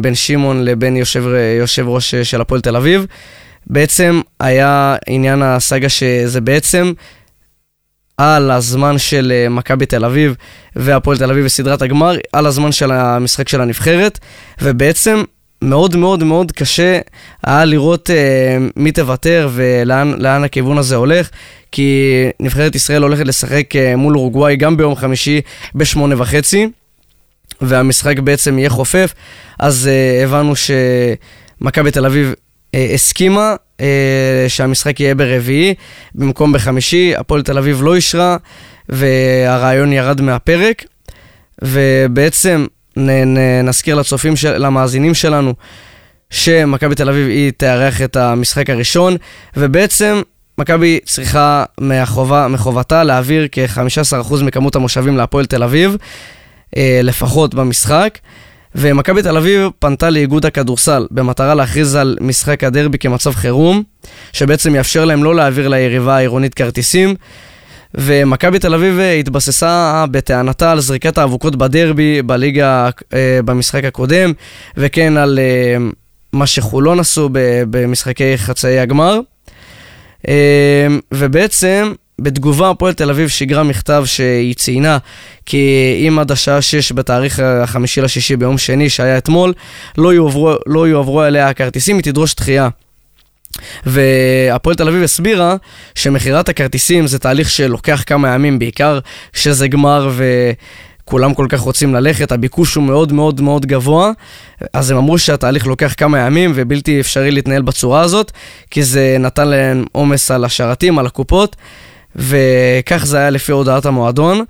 בין 0.00 0.14
שמעון 0.14 0.64
לבין 0.64 0.96
יושב, 0.96 1.24
יושב 1.60 1.88
ראש 1.88 2.14
של 2.14 2.40
הפועל 2.40 2.60
תל 2.60 2.76
אביב. 2.76 3.06
בעצם 3.66 4.20
היה 4.40 4.96
עניין 5.06 5.42
הסאגה 5.42 5.88
שזה 5.88 6.40
בעצם 6.40 6.92
על 8.16 8.50
הזמן 8.50 8.98
של 8.98 9.46
מכבי 9.50 9.86
תל 9.86 10.04
אביב 10.04 10.34
והפועל 10.76 11.18
תל 11.18 11.30
אביב 11.30 11.44
בסדרת 11.44 11.82
הגמר, 11.82 12.16
על 12.32 12.46
הזמן 12.46 12.72
של 12.72 12.92
המשחק 12.92 13.48
של 13.48 13.60
הנבחרת, 13.60 14.18
ובעצם 14.62 15.22
מאוד 15.62 15.96
מאוד 15.96 16.24
מאוד 16.24 16.52
קשה 16.52 16.98
היה 17.46 17.64
לראות 17.64 18.10
אה, 18.10 18.56
מי 18.76 18.92
תוותר 18.92 19.48
ולאן 19.52 20.44
הכיוון 20.44 20.78
הזה 20.78 20.96
הולך, 20.96 21.30
כי 21.72 22.10
נבחרת 22.40 22.74
ישראל 22.74 23.02
הולכת 23.02 23.26
לשחק 23.26 23.76
אה, 23.76 23.96
מול 23.96 24.16
אורוגוואי 24.16 24.56
גם 24.56 24.76
ביום 24.76 24.94
חמישי 24.96 25.40
בשמונה 25.74 26.14
וחצי, 26.18 26.68
והמשחק 27.60 28.18
בעצם 28.18 28.58
יהיה 28.58 28.70
חופף, 28.70 29.14
אז 29.58 29.88
אה, 29.88 30.24
הבנו 30.24 30.52
שמכבי 30.56 31.90
תל 31.90 32.06
אביב 32.06 32.34
אה, 32.74 32.90
הסכימה 32.94 33.54
אה, 33.80 34.44
שהמשחק 34.48 35.00
יהיה 35.00 35.14
ברביעי 35.14 35.74
במקום 36.14 36.52
בחמישי, 36.52 37.16
הפועל 37.16 37.42
תל 37.42 37.58
אביב 37.58 37.82
לא 37.82 37.94
אישרה 37.94 38.36
והרעיון 38.88 39.92
ירד 39.92 40.20
מהפרק, 40.20 40.84
ובעצם 41.62 42.66
נ, 42.96 43.10
נ, 43.10 43.38
נזכיר 43.68 43.94
לצופים, 43.94 44.36
של, 44.36 44.58
למאזינים 44.58 45.14
שלנו, 45.14 45.54
שמכבי 46.30 46.94
תל 46.94 47.08
אביב 47.08 47.28
היא 47.28 47.52
תארח 47.56 48.02
את 48.02 48.16
המשחק 48.16 48.70
הראשון, 48.70 49.16
ובעצם 49.56 50.22
מכבי 50.58 50.98
צריכה 51.04 51.64
מהחובה, 51.80 52.48
מחובתה 52.48 53.04
להעביר 53.04 53.48
כ-15% 53.52 54.44
מכמות 54.44 54.76
המושבים 54.76 55.16
להפועל 55.16 55.46
תל 55.46 55.62
אביב, 55.62 55.96
אה, 56.76 57.00
לפחות 57.02 57.54
במשחק. 57.54 58.18
ומכבי 58.78 59.22
תל 59.22 59.36
אביב 59.36 59.68
פנתה 59.78 60.10
לאיגוד 60.10 60.46
הכדורסל 60.46 61.06
במטרה 61.10 61.54
להכריז 61.54 61.94
על 61.94 62.16
משחק 62.20 62.64
הדרבי 62.64 62.98
כמצב 62.98 63.32
חירום, 63.32 63.82
שבעצם 64.32 64.74
יאפשר 64.74 65.04
להם 65.04 65.24
לא 65.24 65.34
להעביר 65.34 65.68
ליריבה 65.68 66.16
העירונית 66.16 66.54
כרטיסים, 66.54 67.14
ומכבי 67.96 68.58
תל 68.58 68.74
אביב 68.74 68.98
אה, 68.98 69.12
התבססה 69.12 70.04
בטענתה 70.10 70.72
על 70.72 70.80
זריקת 70.80 71.18
האבוקות 71.18 71.56
בדרבי 71.56 72.22
בליגה 72.22 72.90
אה, 73.14 73.40
במשחק 73.44 73.84
הקודם, 73.84 74.32
וכן 74.76 75.16
על 75.16 75.38
אה, 75.38 75.76
מה 76.32 76.46
שחולון 76.46 77.00
עשו 77.00 77.28
במשחקי 77.70 78.38
חצאי 78.38 78.78
הגמר. 78.78 79.20
ובעצם 81.14 81.92
בתגובה 82.20 82.70
הפועל 82.70 82.92
תל 82.92 83.10
אביב 83.10 83.28
שיגרה 83.28 83.62
מכתב 83.62 84.02
שהיא 84.06 84.54
ציינה 84.54 84.98
כי 85.46 86.04
אם 86.08 86.18
עד 86.18 86.30
השעה 86.32 86.62
6 86.62 86.92
בתאריך 86.92 87.40
החמישי 87.40 88.00
לשישי 88.00 88.36
ביום 88.36 88.58
שני 88.58 88.88
שהיה 88.90 89.18
אתמול 89.18 89.52
לא 89.98 90.14
יועברו, 90.14 90.54
לא 90.66 90.88
יועברו 90.88 91.24
אליה 91.24 91.48
הכרטיסים, 91.48 91.96
היא 91.96 92.04
תדרוש 92.04 92.34
דחייה. 92.34 92.68
והפועל 93.86 94.76
תל 94.76 94.88
אביב 94.88 95.02
הסבירה 95.02 95.56
שמכירת 95.94 96.48
הכרטיסים 96.48 97.06
זה 97.06 97.18
תהליך 97.18 97.50
שלוקח 97.50 98.02
כמה 98.06 98.34
ימים, 98.34 98.58
בעיקר 98.58 98.98
כשזה 99.32 99.68
גמר 99.68 100.10
וכולם 101.04 101.34
כל 101.34 101.46
כך 101.48 101.60
רוצים 101.60 101.94
ללכת, 101.94 102.32
הביקוש 102.32 102.74
הוא 102.74 102.84
מאוד 102.84 103.12
מאוד 103.12 103.40
מאוד 103.40 103.66
גבוה, 103.66 104.10
אז 104.72 104.90
הם 104.90 104.96
אמרו 104.96 105.18
שהתהליך 105.18 105.66
לוקח 105.66 105.94
כמה 105.96 106.18
ימים 106.18 106.52
ובלתי 106.54 107.00
אפשרי 107.00 107.30
להתנהל 107.30 107.62
בצורה 107.62 108.00
הזאת, 108.00 108.32
כי 108.70 108.82
זה 108.82 109.16
נתן 109.20 109.48
להם 109.48 109.84
עומס 109.92 110.30
על 110.30 110.44
השרתים, 110.44 110.98
על 110.98 111.06
הקופות, 111.06 111.56
וכך 112.16 113.06
זה 113.06 113.18
היה 113.18 113.30
לפי 113.30 113.52
הודעת 113.52 113.86
המועדון. 113.86 114.44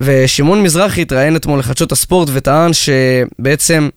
ושמעון 0.00 0.62
מזרחי 0.62 1.02
התראיין 1.02 1.36
אתמול 1.36 1.58
לחדשות 1.58 1.92
הספורט 1.92 2.28
וטען 2.32 2.70
שבעצם 2.72 3.88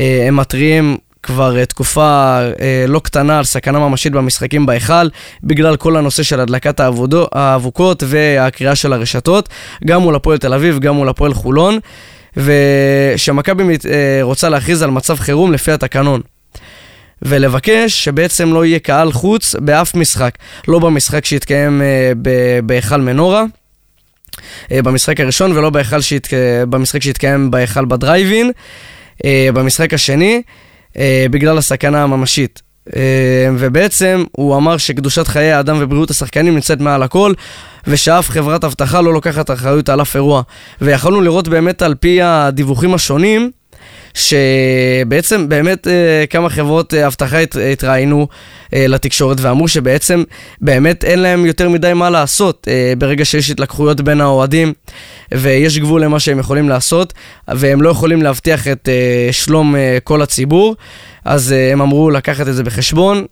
אה, 0.00 0.24
הם 0.28 0.36
מתריעים 0.36 0.96
כבר 1.22 1.58
אה, 1.58 1.66
תקופה 1.66 2.38
אה, 2.60 2.84
לא 2.88 2.98
קטנה 2.98 3.38
על 3.38 3.44
סכנה 3.44 3.78
ממשית 3.78 4.12
במשחקים 4.12 4.66
בהיכל, 4.66 5.08
בגלל 5.42 5.76
כל 5.76 5.96
הנושא 5.96 6.22
של 6.22 6.40
הדלקת 6.40 6.80
העבודו, 6.80 7.26
האבוקות 7.32 8.02
והקריאה 8.06 8.74
של 8.74 8.92
הרשתות, 8.92 9.48
גם 9.84 10.02
מול 10.02 10.14
הפועל 10.14 10.38
תל 10.38 10.54
אביב, 10.54 10.78
גם 10.78 10.94
מול 10.94 11.08
הפועל 11.08 11.34
חולון, 11.34 11.78
ושמכבי 12.36 13.62
אה, 13.62 14.18
רוצה 14.22 14.48
להכריז 14.48 14.82
על 14.82 14.90
מצב 14.90 15.16
חירום 15.16 15.52
לפי 15.52 15.72
התקנון. 15.72 16.20
ולבקש 17.24 18.04
שבעצם 18.04 18.52
לא 18.54 18.64
יהיה 18.64 18.78
קהל 18.78 19.12
חוץ 19.12 19.54
באף 19.54 19.94
משחק, 19.94 20.34
לא 20.68 20.78
במשחק 20.78 21.24
שהתקיים 21.24 21.82
בהיכל 22.62 23.00
מנורה. 23.00 23.44
במשחק 24.70 25.20
הראשון 25.20 25.52
ולא 25.52 25.70
בהיכל 25.70 26.00
שהתק... 26.00 26.30
במשחק 26.68 27.02
שהתקיים 27.02 27.50
בהיכל 27.50 27.84
בדרייבין. 27.84 28.50
במשחק 29.26 29.94
השני, 29.94 30.42
בגלל 31.30 31.58
הסכנה 31.58 32.02
הממשית. 32.02 32.62
ובעצם 33.58 34.24
הוא 34.32 34.56
אמר 34.56 34.76
שקדושת 34.76 35.26
חיי 35.26 35.52
האדם 35.52 35.76
ובריאות 35.80 36.10
השחקנים 36.10 36.54
נמצאת 36.54 36.80
מעל 36.80 37.02
הכל, 37.02 37.32
ושאף 37.86 38.30
חברת 38.30 38.64
אבטחה 38.64 39.00
לא 39.00 39.12
לוקחת 39.12 39.50
אחריות 39.50 39.88
על 39.88 40.02
אף 40.02 40.16
אירוע. 40.16 40.42
ויכולנו 40.80 41.20
לראות 41.20 41.48
באמת 41.48 41.82
על 41.82 41.94
פי 41.94 42.22
הדיווחים 42.22 42.94
השונים, 42.94 43.50
שבעצם 44.14 45.48
באמת 45.48 45.88
אה, 45.88 46.24
כמה 46.30 46.50
חברות 46.50 46.94
אה, 46.94 47.06
אבטחה 47.06 47.38
התראיינו 47.72 48.28
אה, 48.74 48.86
לתקשורת 48.86 49.36
ואמרו 49.40 49.68
שבעצם 49.68 50.22
באמת 50.60 51.04
אין 51.04 51.18
להם 51.18 51.46
יותר 51.46 51.68
מדי 51.68 51.92
מה 51.94 52.10
לעשות 52.10 52.68
ברגע 52.98 53.24
שיש 53.24 53.50
התלקחויות 53.50 54.00
בין 54.00 54.20
האוהדים 54.20 54.72
ויש 55.36 55.78
גבול 55.78 56.04
למה 56.04 56.20
שהם 56.20 56.38
יכולים 56.38 56.68
לעשות 56.68 57.12
והם 57.48 57.82
לא 57.82 57.88
יכולים 57.88 58.22
להבטיח 58.22 58.68
את 58.68 58.88
שלום 59.30 59.74
כל 60.04 60.22
הציבור 60.22 60.76
אז 61.24 61.54
הם 61.72 61.80
אמרו 61.80 62.10
לקחת 62.10 62.48
את 62.48 62.54
זה 62.54 62.64
בחשבון 62.64 63.24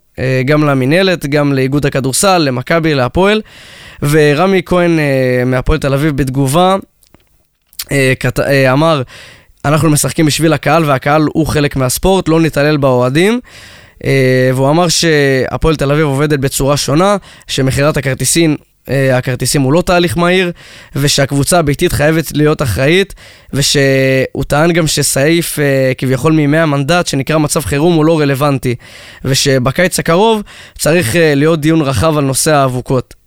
גם 0.45 0.65
למינהלת, 0.65 1.27
גם 1.27 1.53
לאיגוד 1.53 1.87
הכדורסל, 1.87 2.39
למכבי, 2.39 2.95
להפועל 2.95 3.43
ורמי 4.03 4.63
כהן 4.67 4.99
מהפועל 5.47 5.79
תל 5.79 5.95
אביב 5.95 6.17
בתגובה 6.17 6.77
אמר 8.73 9.03
אנחנו 9.65 9.91
משחקים 9.91 10.27
בשביל 10.27 10.53
הקהל, 10.53 10.85
והקהל 10.85 11.23
הוא 11.33 11.47
חלק 11.47 11.77
מהספורט, 11.77 12.29
לא 12.29 12.41
נתעלל 12.41 12.77
באוהדים. 12.77 13.41
Uh, 13.99 14.03
והוא 14.55 14.71
אמר 14.71 14.89
שהפועל 14.89 15.77
תל 15.77 15.93
אביב 15.93 16.05
עובדת 16.05 16.39
בצורה 16.39 16.77
שונה, 16.77 17.17
שמכירת 17.47 17.97
הכרטיסים, 17.97 18.57
uh, 18.59 18.65
הכרטיסים 19.12 19.62
הוא 19.62 19.72
לא 19.72 19.83
תהליך 19.83 20.16
מהיר, 20.18 20.53
ושהקבוצה 20.96 21.59
הביתית 21.59 21.92
חייבת 21.92 22.33
להיות 22.35 22.62
אחראית, 22.62 23.14
ושהוא 23.53 24.44
טען 24.46 24.72
גם 24.72 24.87
שסעיף 24.87 25.59
uh, 25.59 25.62
כביכול 25.98 26.33
מימי 26.33 26.59
המנדט, 26.59 27.07
שנקרא 27.07 27.38
מצב 27.38 27.61
חירום, 27.61 27.94
הוא 27.94 28.05
לא 28.05 28.20
רלוונטי, 28.20 28.74
ושבקיץ 29.24 29.98
הקרוב 29.98 30.42
צריך 30.79 31.14
uh, 31.14 31.18
להיות 31.37 31.61
דיון 31.61 31.83
רחב 31.83 32.18
על 32.18 32.24
נושא 32.24 32.55
האבוקות. 32.55 33.19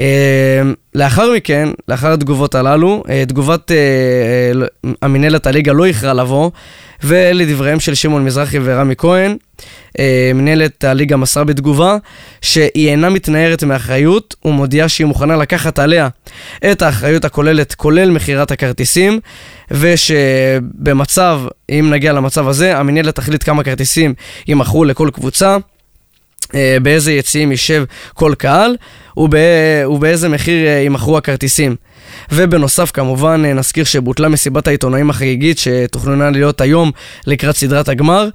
אמ, 0.00 0.74
לאחר 0.94 1.32
מכן, 1.36 1.68
לאחר 1.88 2.12
התגובות 2.12 2.54
הללו, 2.54 3.04
אה, 3.08 3.24
תגובת 3.28 3.70
אה, 3.70 3.76
אה, 3.76 4.92
המינהלת 5.02 5.46
הליגה 5.46 5.72
לא 5.72 5.84
איחרה 5.84 6.14
לבוא, 6.14 6.50
ולדבריהם 7.04 7.80
של 7.80 7.94
שמעון 7.94 8.24
מזרחי 8.24 8.58
ורמי 8.62 8.94
כהן, 8.98 9.36
מנהלת 10.34 10.84
הליגה 10.84 11.16
מסרה 11.16 11.44
בתגובה 11.44 11.96
שהיא 12.40 12.88
אינה 12.88 13.10
מתנערת 13.10 13.64
מאחריות 13.64 14.34
ומודיעה 14.44 14.88
שהיא 14.88 15.06
מוכנה 15.06 15.36
לקחת 15.36 15.78
עליה 15.78 16.08
את 16.70 16.82
האחריות 16.82 17.24
הכוללת, 17.24 17.74
כולל 17.74 18.10
מכירת 18.10 18.50
הכרטיסים, 18.50 19.20
ושבמצב, 19.70 21.40
אם 21.70 21.90
נגיע 21.90 22.12
למצב 22.12 22.48
הזה, 22.48 22.78
המנהלת 22.78 23.16
תחליט 23.16 23.44
כמה 23.44 23.62
כרטיסים 23.62 24.14
יימכרו 24.48 24.84
לכל 24.84 25.10
קבוצה. 25.12 25.56
אה, 26.54 26.76
באיזה 26.82 27.12
יציאים 27.12 27.50
יישב 27.50 27.84
כל 28.14 28.34
קהל 28.38 28.76
ובא, 29.16 29.38
ובאיזה 29.88 30.28
מחיר 30.28 30.66
אה, 30.66 30.72
יימכרו 30.72 31.18
הכרטיסים. 31.18 31.76
ובנוסף 32.32 32.90
כמובן 32.90 33.42
אה, 33.44 33.52
נזכיר 33.52 33.84
שבוטלה 33.84 34.28
מסיבת 34.28 34.68
העיתונאים 34.68 35.10
החגיגית 35.10 35.58
שתוכננה 35.58 36.30
להיות 36.30 36.60
היום 36.60 36.90
לקראת 37.26 37.56
סדרת 37.56 37.88
הגמר 37.88 38.28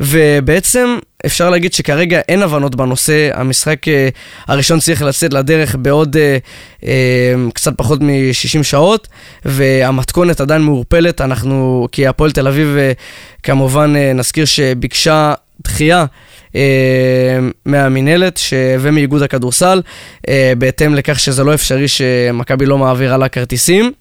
ובעצם 0.00 0.98
אפשר 1.26 1.50
להגיד 1.50 1.72
שכרגע 1.72 2.20
אין 2.28 2.42
הבנות 2.42 2.74
בנושא, 2.74 3.30
המשחק 3.34 3.78
הראשון 4.46 4.80
צריך 4.80 5.02
לצאת 5.02 5.32
לדרך 5.32 5.76
בעוד 5.78 6.16
קצת 7.54 7.72
פחות 7.76 8.00
מ-60 8.00 8.62
שעות 8.62 9.08
והמתכונת 9.44 10.40
עדיין 10.40 10.62
מעורפלת, 10.62 11.20
אנחנו, 11.20 11.88
כי 11.92 12.06
הפועל 12.06 12.30
תל 12.30 12.48
אביב 12.48 12.76
כמובן 13.42 13.96
נזכיר 13.96 14.44
שביקשה 14.44 15.34
דחייה 15.64 16.04
אה, 16.56 17.38
מהמינהלת 17.66 18.40
ומאיגוד 18.80 19.22
הכדורסל, 19.22 19.82
אה, 20.28 20.52
בהתאם 20.58 20.94
לכך 20.94 21.20
שזה 21.20 21.44
לא 21.44 21.54
אפשרי 21.54 21.88
שמכבי 21.88 22.66
לא 22.66 22.78
מעבירה 22.78 23.16
לה 23.16 23.28
כרטיסים. 23.28 23.92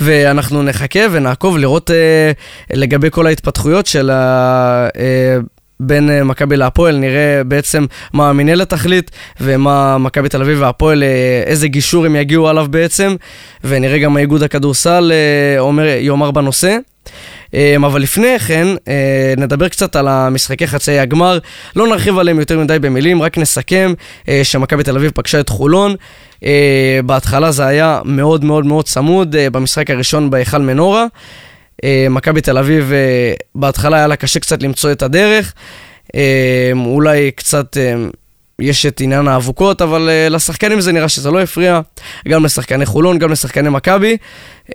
ואנחנו 0.00 0.62
נחכה 0.62 1.00
ונעקוב 1.12 1.58
לראות 1.58 1.90
אה, 1.90 2.32
לגבי 2.72 3.08
כל 3.10 3.26
ההתפתחויות 3.26 3.86
של 3.86 4.10
ה... 4.10 4.88
אה, 4.96 5.36
בין 5.80 6.10
אה, 6.10 6.24
מכבי 6.24 6.56
להפועל, 6.56 6.96
נראה 6.96 7.44
בעצם 7.44 7.86
מה 8.12 8.30
המינהלת 8.30 8.70
תחליט 8.70 9.10
ומה 9.40 9.98
מכבי 9.98 10.28
תל 10.28 10.42
אביב 10.42 10.60
והפועל, 10.60 11.02
איזה 11.46 11.68
גישור 11.68 12.06
הם 12.06 12.16
יגיעו 12.16 12.48
עליו 12.48 12.66
בעצם, 12.70 13.16
ונראה 13.64 13.98
גם 13.98 14.18
איגוד 14.18 14.42
הכדורסל 14.42 15.12
אומר, 15.58 15.84
יאמר 15.86 16.30
בנושא. 16.30 16.76
אמ, 17.54 17.84
אבל 17.84 18.02
לפני 18.02 18.38
כן, 18.38 18.66
אה, 18.88 19.34
נדבר 19.36 19.68
קצת 19.68 19.96
על 19.96 20.08
המשחקי 20.08 20.66
חצאי 20.66 20.98
הגמר. 20.98 21.38
לא 21.76 21.86
נרחיב 21.86 22.18
עליהם 22.18 22.38
יותר 22.38 22.58
מדי 22.58 22.78
במילים, 22.78 23.22
רק 23.22 23.38
נסכם 23.38 23.94
אה, 24.28 24.40
שמכבי 24.42 24.82
תל 24.82 24.96
אביב 24.96 25.10
פגשה 25.14 25.40
את 25.40 25.48
חולון. 25.48 25.94
אה, 26.44 27.00
בהתחלה 27.06 27.52
זה 27.52 27.66
היה 27.66 28.00
מאוד 28.04 28.44
מאוד 28.44 28.66
מאוד 28.66 28.84
צמוד, 28.84 29.36
במשחק 29.52 29.90
הראשון 29.90 30.30
בהיכל 30.30 30.58
מנורה. 30.58 31.06
מכבי 32.10 32.40
תל 32.40 32.58
אביב, 32.58 32.92
בהתחלה 33.54 33.96
היה 33.96 34.06
לה 34.06 34.16
קשה 34.16 34.40
קצת 34.40 34.62
למצוא 34.62 34.92
את 34.92 35.02
הדרך. 35.02 35.52
אולי 36.74 37.30
קצת 37.30 37.76
יש 38.58 38.86
את 38.86 39.00
עניין 39.00 39.28
האבוקות, 39.28 39.82
אבל 39.82 40.08
uh, 40.08 40.32
לשחקנים 40.32 40.80
זה 40.80 40.92
נראה 40.92 41.08
שזה 41.08 41.30
לא 41.30 41.40
הפריע, 41.40 41.80
גם 42.28 42.44
לשחקני 42.44 42.86
חולון, 42.86 43.18
גם 43.18 43.32
לשחקני 43.32 43.68
מכבי, 43.68 44.16
uh, 44.70 44.74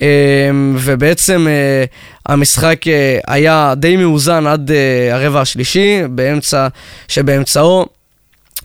ובעצם 0.76 1.48
uh, 1.48 2.32
המשחק 2.32 2.82
uh, 2.84 2.90
היה 3.28 3.74
די 3.78 3.98
מאוזן 3.98 4.48
עד 4.48 4.70
uh, 4.70 5.14
הרבע 5.14 5.42
השלישי, 5.42 6.02
באמצע, 6.10 6.68
שבאמצעו 7.08 7.86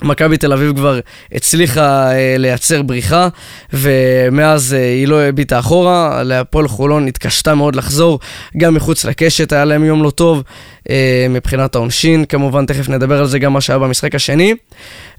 מכבי 0.02 0.37
תל 0.37 0.52
אביב 0.52 0.76
כבר 0.76 1.00
הצליחה 1.33 2.12
אה, 2.12 2.37
לייצר 2.38 2.83
בריחה, 2.83 3.28
ומאז 3.72 4.74
אה, 4.74 4.85
היא 4.85 5.09
לא 5.09 5.22
הביטה 5.22 5.59
אחורה, 5.59 6.22
להפועל 6.22 6.68
חולון 6.68 7.09
התקשתה 7.09 7.54
מאוד 7.54 7.76
לחזור, 7.76 8.18
גם 8.57 8.74
מחוץ 8.74 9.04
לקשת 9.04 9.52
היה 9.52 9.64
להם 9.64 9.85
יום 9.85 10.02
לא 10.02 10.11
טוב, 10.11 10.42
אה, 10.90 11.26
מבחינת 11.30 11.74
העונשין, 11.74 12.24
כמובן 12.24 12.66
תכף 12.66 12.88
נדבר 12.88 13.18
על 13.18 13.26
זה 13.26 13.38
גם 13.38 13.52
מה 13.52 13.61
שהיה 13.61 13.78
במשחק 13.78 14.14
השני, 14.14 14.54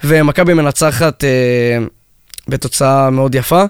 ומכבי 0.04 0.54
מנצחת 0.54 1.24
אה, 1.24 1.30
בתוצאה 2.48 3.10
מאוד 3.10 3.36
יפה. 3.36 3.64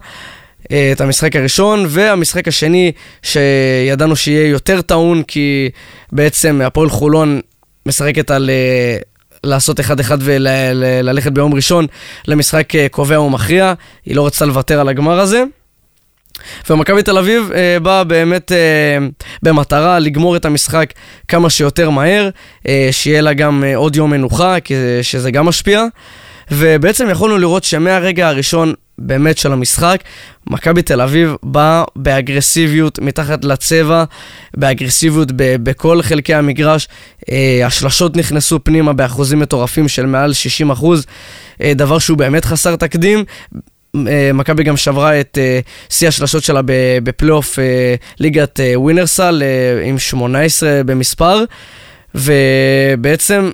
את 0.91 1.01
המשחק 1.01 1.35
הראשון, 1.35 1.85
והמשחק 1.89 2.47
השני 2.47 2.91
שידענו 3.23 4.15
שיהיה 4.15 4.47
יותר 4.49 4.81
טעון, 4.81 5.23
כי 5.23 5.69
בעצם 6.11 6.61
הפועל 6.61 6.89
חולון 6.89 7.41
משחקת 7.85 8.31
על 8.31 8.49
לעשות 9.45 9.79
אחד-אחד 9.79 10.17
וללכת 10.21 11.31
ביום 11.31 11.53
ראשון 11.53 11.85
למשחק 12.27 12.75
אה, 12.75 12.87
קובע 12.91 13.19
ומכריע. 13.19 13.73
היא 14.05 14.15
לא 14.15 14.25
רצתה 14.25 14.45
לוותר 14.45 14.79
על 14.79 14.89
הגמר 14.89 15.19
הזה. 15.19 15.43
ומכבי 16.69 17.03
תל 17.03 17.17
אביב 17.17 17.51
אה, 17.55 17.77
באה 17.79 18.03
באמת 18.03 18.51
אה, 18.51 18.97
במטרה 19.43 19.99
לגמור 19.99 20.35
את 20.35 20.45
המשחק 20.45 20.93
כמה 21.27 21.49
שיותר 21.49 21.89
מהר, 21.89 22.29
אה, 22.67 22.89
שיהיה 22.91 23.21
לה 23.21 23.33
גם 23.33 23.63
אה, 23.63 23.75
עוד 23.75 23.95
יום 23.95 24.11
מנוחה, 24.11 24.59
כי, 24.59 24.73
שזה 25.01 25.31
גם 25.31 25.45
משפיע. 25.45 25.85
ובעצם 26.51 27.09
יכולנו 27.09 27.37
לראות 27.37 27.63
שמהרגע 27.63 28.27
הראשון 28.27 28.73
באמת 28.97 29.37
של 29.37 29.51
המשחק, 29.51 30.03
מכבי 30.47 30.81
תל 30.81 31.01
אביב 31.01 31.35
באה 31.43 31.83
באגרסיביות 31.95 32.99
מתחת 32.99 33.45
לצבע, 33.45 34.03
באגרסיביות 34.57 35.31
ב- 35.35 35.55
בכל 35.63 36.01
חלקי 36.01 36.33
המגרש. 36.33 36.87
אה, 37.31 37.61
השלשות 37.65 38.17
נכנסו 38.17 38.63
פנימה 38.63 38.93
באחוזים 38.93 39.39
מטורפים 39.39 39.87
של 39.87 40.05
מעל 40.05 40.33
60 40.33 40.71
אחוז, 40.71 41.05
אה, 41.61 41.73
דבר 41.75 41.99
שהוא 41.99 42.17
באמת 42.17 42.45
חסר 42.45 42.75
תקדים. 42.75 43.23
אה, 44.07 44.31
מכבי 44.33 44.63
גם 44.63 44.77
שברה 44.77 45.19
את 45.19 45.37
אה, 45.41 45.59
שיא 45.89 46.07
השלשות 46.07 46.43
שלה 46.43 46.61
בפלייאוף 47.03 47.59
אה, 47.59 47.95
ליגת 48.19 48.59
ווינרסל 48.75 49.43
עם 49.85 49.99
18 49.99 50.81
במספר, 50.85 51.43
ובעצם 52.15 53.49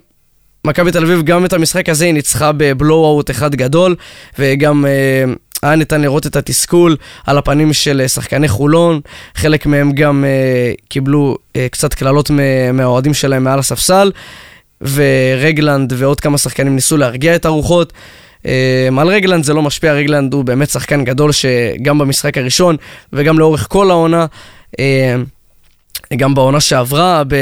מכבי 0.66 0.92
תל 0.92 1.04
אביב 1.04 1.22
גם 1.22 1.46
את 1.46 1.54
המשחק 1.54 1.90
הזה 1.90 2.06
היא 2.06 2.14
ניצחה 2.14 2.52
בבלואו-אוט 2.58 3.32
אחד 3.32 3.56
גדול, 3.56 3.96
וגם 4.40 4.86
אה, 4.86 5.24
היה 5.64 5.76
ניתן 5.76 6.02
לראות 6.02 6.28
את 6.28 6.36
התסכול 6.36 6.96
על 7.26 7.38
הפנים 7.38 7.74
של 7.74 8.02
אה, 8.02 8.08
שחקני 8.08 8.48
חולון, 8.48 9.00
חלק 9.36 9.66
מהם 9.66 9.92
גם 9.92 10.26
אה, 10.26 10.74
קיבלו 10.90 11.38
אה, 11.56 11.68
קצת 11.72 11.94
קללות 11.94 12.32
מהאוהדים 12.74 13.14
שלהם 13.14 13.44
מעל 13.44 13.60
הספסל, 13.60 14.12
ורגלנד 14.82 15.94
ועוד 15.98 16.20
כמה 16.20 16.38
שחקנים 16.38 16.76
ניסו 16.76 16.98
להרגיע 16.98 17.36
את 17.36 17.46
הרוחות. 17.46 17.94
אה, 18.46 18.90
על 18.98 19.08
רגלנד 19.08 19.44
זה 19.44 19.54
לא 19.54 19.62
משפיע, 19.62 19.94
רגלנד 19.94 20.34
הוא 20.34 20.44
באמת 20.44 20.70
שחקן 20.70 21.04
גדול 21.04 21.32
שגם 21.32 21.98
במשחק 21.98 22.38
הראשון 22.38 22.76
וגם 23.14 23.40
לאורך 23.40 23.68
כל 23.70 23.92
העונה 23.92 24.26
גם 26.18 26.34
בעונה 26.34 26.60
שעברה, 26.60 27.24
ב- 27.28 27.36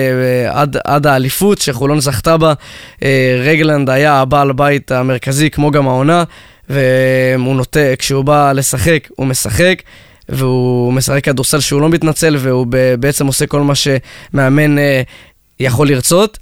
עד, 0.49 0.78
עד 0.84 1.07
האליפות 1.07 1.61
שחולון 1.61 1.99
זכתה 1.99 2.38
בה, 2.38 2.53
אה, 3.03 3.41
רגלנד 3.43 3.89
היה 3.89 4.13
הבעל 4.15 4.51
בית 4.51 4.91
המרכזי 4.91 5.49
כמו 5.49 5.72
גם 5.72 5.88
העונה, 5.88 6.24
והוא 6.70 7.55
נוטה, 7.55 7.95
כשהוא 7.99 8.24
בא 8.24 8.51
לשחק, 8.51 9.07
הוא 9.15 9.28
משחק. 9.28 9.82
והוא 10.32 10.93
משחק 10.93 11.24
כדורסל 11.24 11.59
שהוא 11.59 11.82
לא 11.82 11.89
מתנצל, 11.89 12.36
והוא 12.39 12.67
בעצם 12.99 13.28
עושה 13.28 13.45
כל 13.45 13.61
מה 13.61 13.74
שמאמן 13.76 14.76
יכול 15.59 15.88
לרצות. 15.88 16.38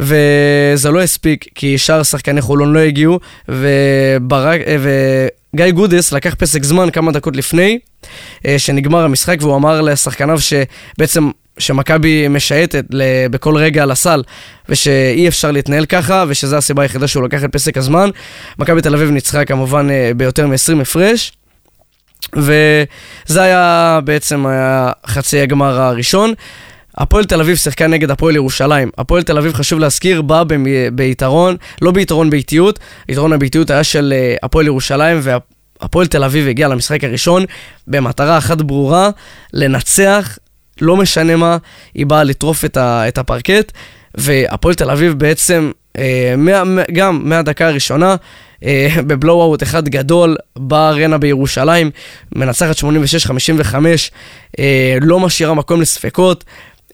וזה 0.00 0.90
לא 0.90 1.02
הספיק, 1.02 1.46
כי 1.54 1.78
שאר 1.78 2.02
שחקני 2.02 2.40
חולון 2.40 2.72
לא 2.72 2.78
הגיעו, 2.78 3.20
וברק, 3.48 4.60
וגיא 4.80 5.70
גודס 5.70 6.12
לקח 6.12 6.34
פסק 6.34 6.64
זמן 6.64 6.90
כמה 6.90 7.12
דקות 7.12 7.36
לפני 7.36 7.78
שנגמר 8.58 9.04
המשחק, 9.04 9.36
והוא 9.40 9.56
אמר 9.56 9.80
לשחקניו 9.80 10.38
שבעצם 10.40 11.30
שמכבי 11.60 12.28
משייטת 12.28 12.84
בכל 13.30 13.56
רגע 13.56 13.82
על 13.82 13.90
הסל, 13.90 14.22
ושאי 14.68 15.28
אפשר 15.28 15.50
להתנהל 15.50 15.86
ככה, 15.86 16.24
ושזו 16.28 16.56
הסיבה 16.56 16.82
היחידה 16.82 17.08
שהוא 17.08 17.24
לקח 17.24 17.44
את 17.44 17.52
פסק 17.52 17.76
הזמן. 17.76 18.10
מכבי 18.58 18.80
תל 18.80 18.94
אביב 18.94 19.10
ניצחה 19.10 19.44
כמובן 19.44 19.90
אה, 19.90 20.10
ביותר 20.16 20.46
מ-20 20.46 20.82
הפרש. 20.82 21.32
וזה 22.36 23.42
היה 23.42 24.00
בעצם 24.04 24.46
היה 24.46 24.92
חצי 25.06 25.40
הגמר 25.40 25.80
הראשון. 25.80 26.34
הפועל 26.98 27.24
תל 27.24 27.40
אביב 27.40 27.56
שיחקה 27.56 27.86
נגד 27.86 28.10
הפועל 28.10 28.36
ירושלים. 28.36 28.90
הפועל 28.98 29.22
תל 29.22 29.38
אביב, 29.38 29.54
חשוב 29.54 29.78
להזכיר, 29.80 30.22
בא 30.22 30.42
ביתרון, 30.92 31.56
לא 31.82 31.90
ביתרון 31.90 32.30
באיטיות, 32.30 32.78
יתרון 33.08 33.32
הביתיות 33.32 33.70
היה 33.70 33.84
של 33.84 34.14
אה, 34.16 34.36
הפועל 34.42 34.66
ירושלים, 34.66 35.20
והפועל 35.22 36.06
תל 36.06 36.24
אביב 36.24 36.48
הגיע 36.48 36.68
למשחק 36.68 37.04
הראשון 37.04 37.44
במטרה 37.86 38.38
אחת 38.38 38.62
ברורה, 38.62 39.10
לנצח 39.52 40.38
לא 40.80 40.96
משנה 40.96 41.36
מה, 41.36 41.56
היא 41.94 42.06
באה 42.06 42.24
לטרוף 42.24 42.64
את, 42.64 42.76
ה, 42.76 43.08
את 43.08 43.18
הפרקט, 43.18 43.72
והפועל 44.14 44.74
תל 44.74 44.90
אביב 44.90 45.12
בעצם, 45.12 45.70
אה, 45.98 46.34
מה, 46.36 46.82
גם 46.92 47.20
מהדקה 47.24 47.68
הראשונה, 47.68 48.16
אה, 48.64 48.88
בבלואו-אוט 49.06 49.62
אחד 49.62 49.88
גדול 49.88 50.36
בארנה 50.58 51.18
בירושלים, 51.18 51.90
מנצחת 52.34 52.76
86-55, 52.76 52.82
אה, 54.58 54.98
לא 55.00 55.20
משאירה 55.20 55.54
מקום 55.54 55.80
לספקות. 55.80 56.44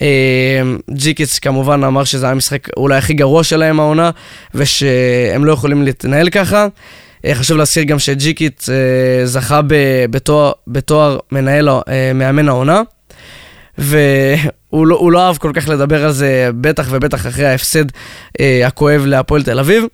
אה, 0.02 0.62
ג'יקיץ 0.90 1.38
כמובן 1.38 1.84
אמר 1.84 2.04
שזה 2.04 2.26
היה 2.26 2.32
המשחק 2.32 2.68
אולי 2.76 2.96
הכי 2.96 3.14
גרוע 3.14 3.44
שלהם 3.44 3.80
העונה, 3.80 4.10
ושהם 4.54 5.44
לא 5.44 5.52
יכולים 5.52 5.82
להתנהל 5.82 6.30
ככה. 6.30 6.66
אה, 7.24 7.34
חשוב 7.34 7.56
להזכיר 7.56 7.82
גם 7.82 7.98
שג'יקיץ 7.98 8.68
אה, 8.68 9.26
זכה 9.26 9.60
בתואר, 10.10 10.52
בתואר 10.66 11.18
מנהל, 11.32 11.68
מאמן 12.14 12.48
העונה. 12.48 12.82
והוא 13.78 14.86
לא, 14.86 15.08
לא 15.12 15.26
אהב 15.26 15.36
כל 15.36 15.50
כך 15.54 15.68
לדבר 15.68 16.04
על 16.04 16.12
זה, 16.12 16.50
בטח 16.60 16.86
ובטח 16.90 17.26
אחרי 17.26 17.46
ההפסד 17.46 17.84
אה, 18.40 18.66
הכואב 18.66 19.02
להפועל 19.06 19.42
תל 19.42 19.58
אביב. 19.58 19.84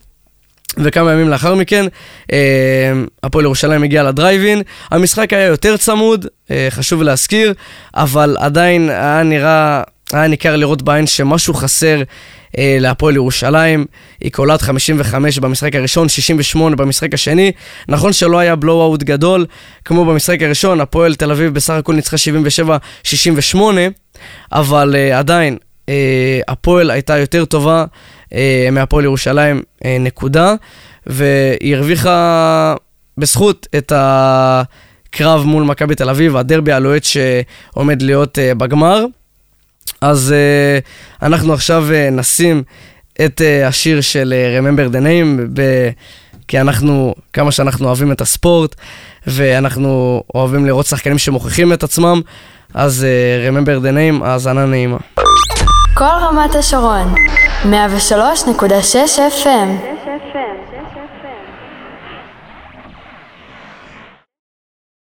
וכמה 0.78 1.12
ימים 1.12 1.28
לאחר 1.28 1.54
מכן, 1.54 1.86
אה, 2.32 2.92
הפועל 3.22 3.44
ירושלים 3.44 3.82
הגיע 3.82 4.02
לדרייבין. 4.02 4.62
המשחק 4.90 5.32
היה 5.32 5.46
יותר 5.46 5.76
צמוד, 5.76 6.26
אה, 6.50 6.66
חשוב 6.70 7.02
להזכיר, 7.02 7.54
אבל 7.94 8.36
עדיין 8.40 8.90
היה 8.90 9.22
נראה, 9.22 9.82
היה 10.14 10.28
ניכר 10.28 10.56
לראות 10.56 10.82
בעין 10.82 11.06
שמשהו 11.06 11.54
חסר 11.54 12.02
אה, 12.58 12.76
להפועל 12.80 13.14
ירושלים. 13.14 13.86
היא 14.20 14.32
קולט 14.32 14.62
55 14.62 15.38
במשחק 15.38 15.74
הראשון, 15.74 16.08
68 16.08 16.76
במשחק 16.76 17.14
השני. 17.14 17.52
נכון 17.88 18.12
שלא 18.12 18.38
היה 18.38 18.56
בלואו-אוט 18.56 19.02
גדול, 19.02 19.46
כמו 19.84 20.04
במשחק 20.04 20.42
הראשון, 20.42 20.80
הפועל 20.80 21.14
תל 21.14 21.30
אביב 21.30 21.54
בסך 21.54 21.74
הכל 21.74 21.94
ניצחה 21.94 22.16
77-68, 23.54 23.58
אבל 24.52 24.94
אה, 24.96 25.18
עדיין, 25.18 25.56
אה, 25.88 26.40
הפועל 26.48 26.90
הייתה 26.90 27.18
יותר 27.18 27.44
טובה 27.44 27.84
אה, 28.34 28.68
מהפועל 28.72 29.04
ירושלים, 29.04 29.62
אה, 29.84 29.96
נקודה, 30.00 30.54
והיא 31.06 31.76
הרוויחה 31.76 32.74
בזכות 33.18 33.66
את 33.78 33.92
הקרב 33.96 35.44
מול 35.44 35.64
מכבי 35.64 35.94
תל 35.94 36.10
אביב, 36.10 36.36
הדרבי 36.36 36.72
הלוהט 36.72 37.04
שעומד 37.04 38.02
להיות 38.02 38.38
אה, 38.38 38.54
בגמר. 38.54 39.04
אז 40.00 40.34
uh, 40.34 41.26
אנחנו 41.26 41.52
עכשיו 41.52 41.84
uh, 41.90 42.10
נשים 42.14 42.62
את 43.24 43.40
uh, 43.40 43.66
השיר 43.66 44.00
של 44.00 44.34
uh, 44.34 44.62
Remember 44.62 44.92
the 44.94 44.98
Name, 44.98 45.40
ב- 45.54 45.90
כי 46.48 46.60
אנחנו, 46.60 47.14
כמה 47.32 47.52
שאנחנו 47.52 47.86
אוהבים 47.86 48.12
את 48.12 48.20
הספורט, 48.20 48.74
ואנחנו 49.26 50.22
אוהבים 50.34 50.66
לראות 50.66 50.86
שחקנים 50.86 51.18
שמוכיחים 51.18 51.72
את 51.72 51.82
עצמם, 51.82 52.20
אז 52.74 53.06
uh, 53.06 53.50
Remember 53.52 53.84
the 53.84 53.92
Name, 54.20 54.24
האזנה 54.24 54.66
נעימה. 54.66 54.96
כל 55.94 56.04
רמת 56.04 56.54
השרון, 56.54 57.14
103.6 57.64 57.68
FM 59.42 59.68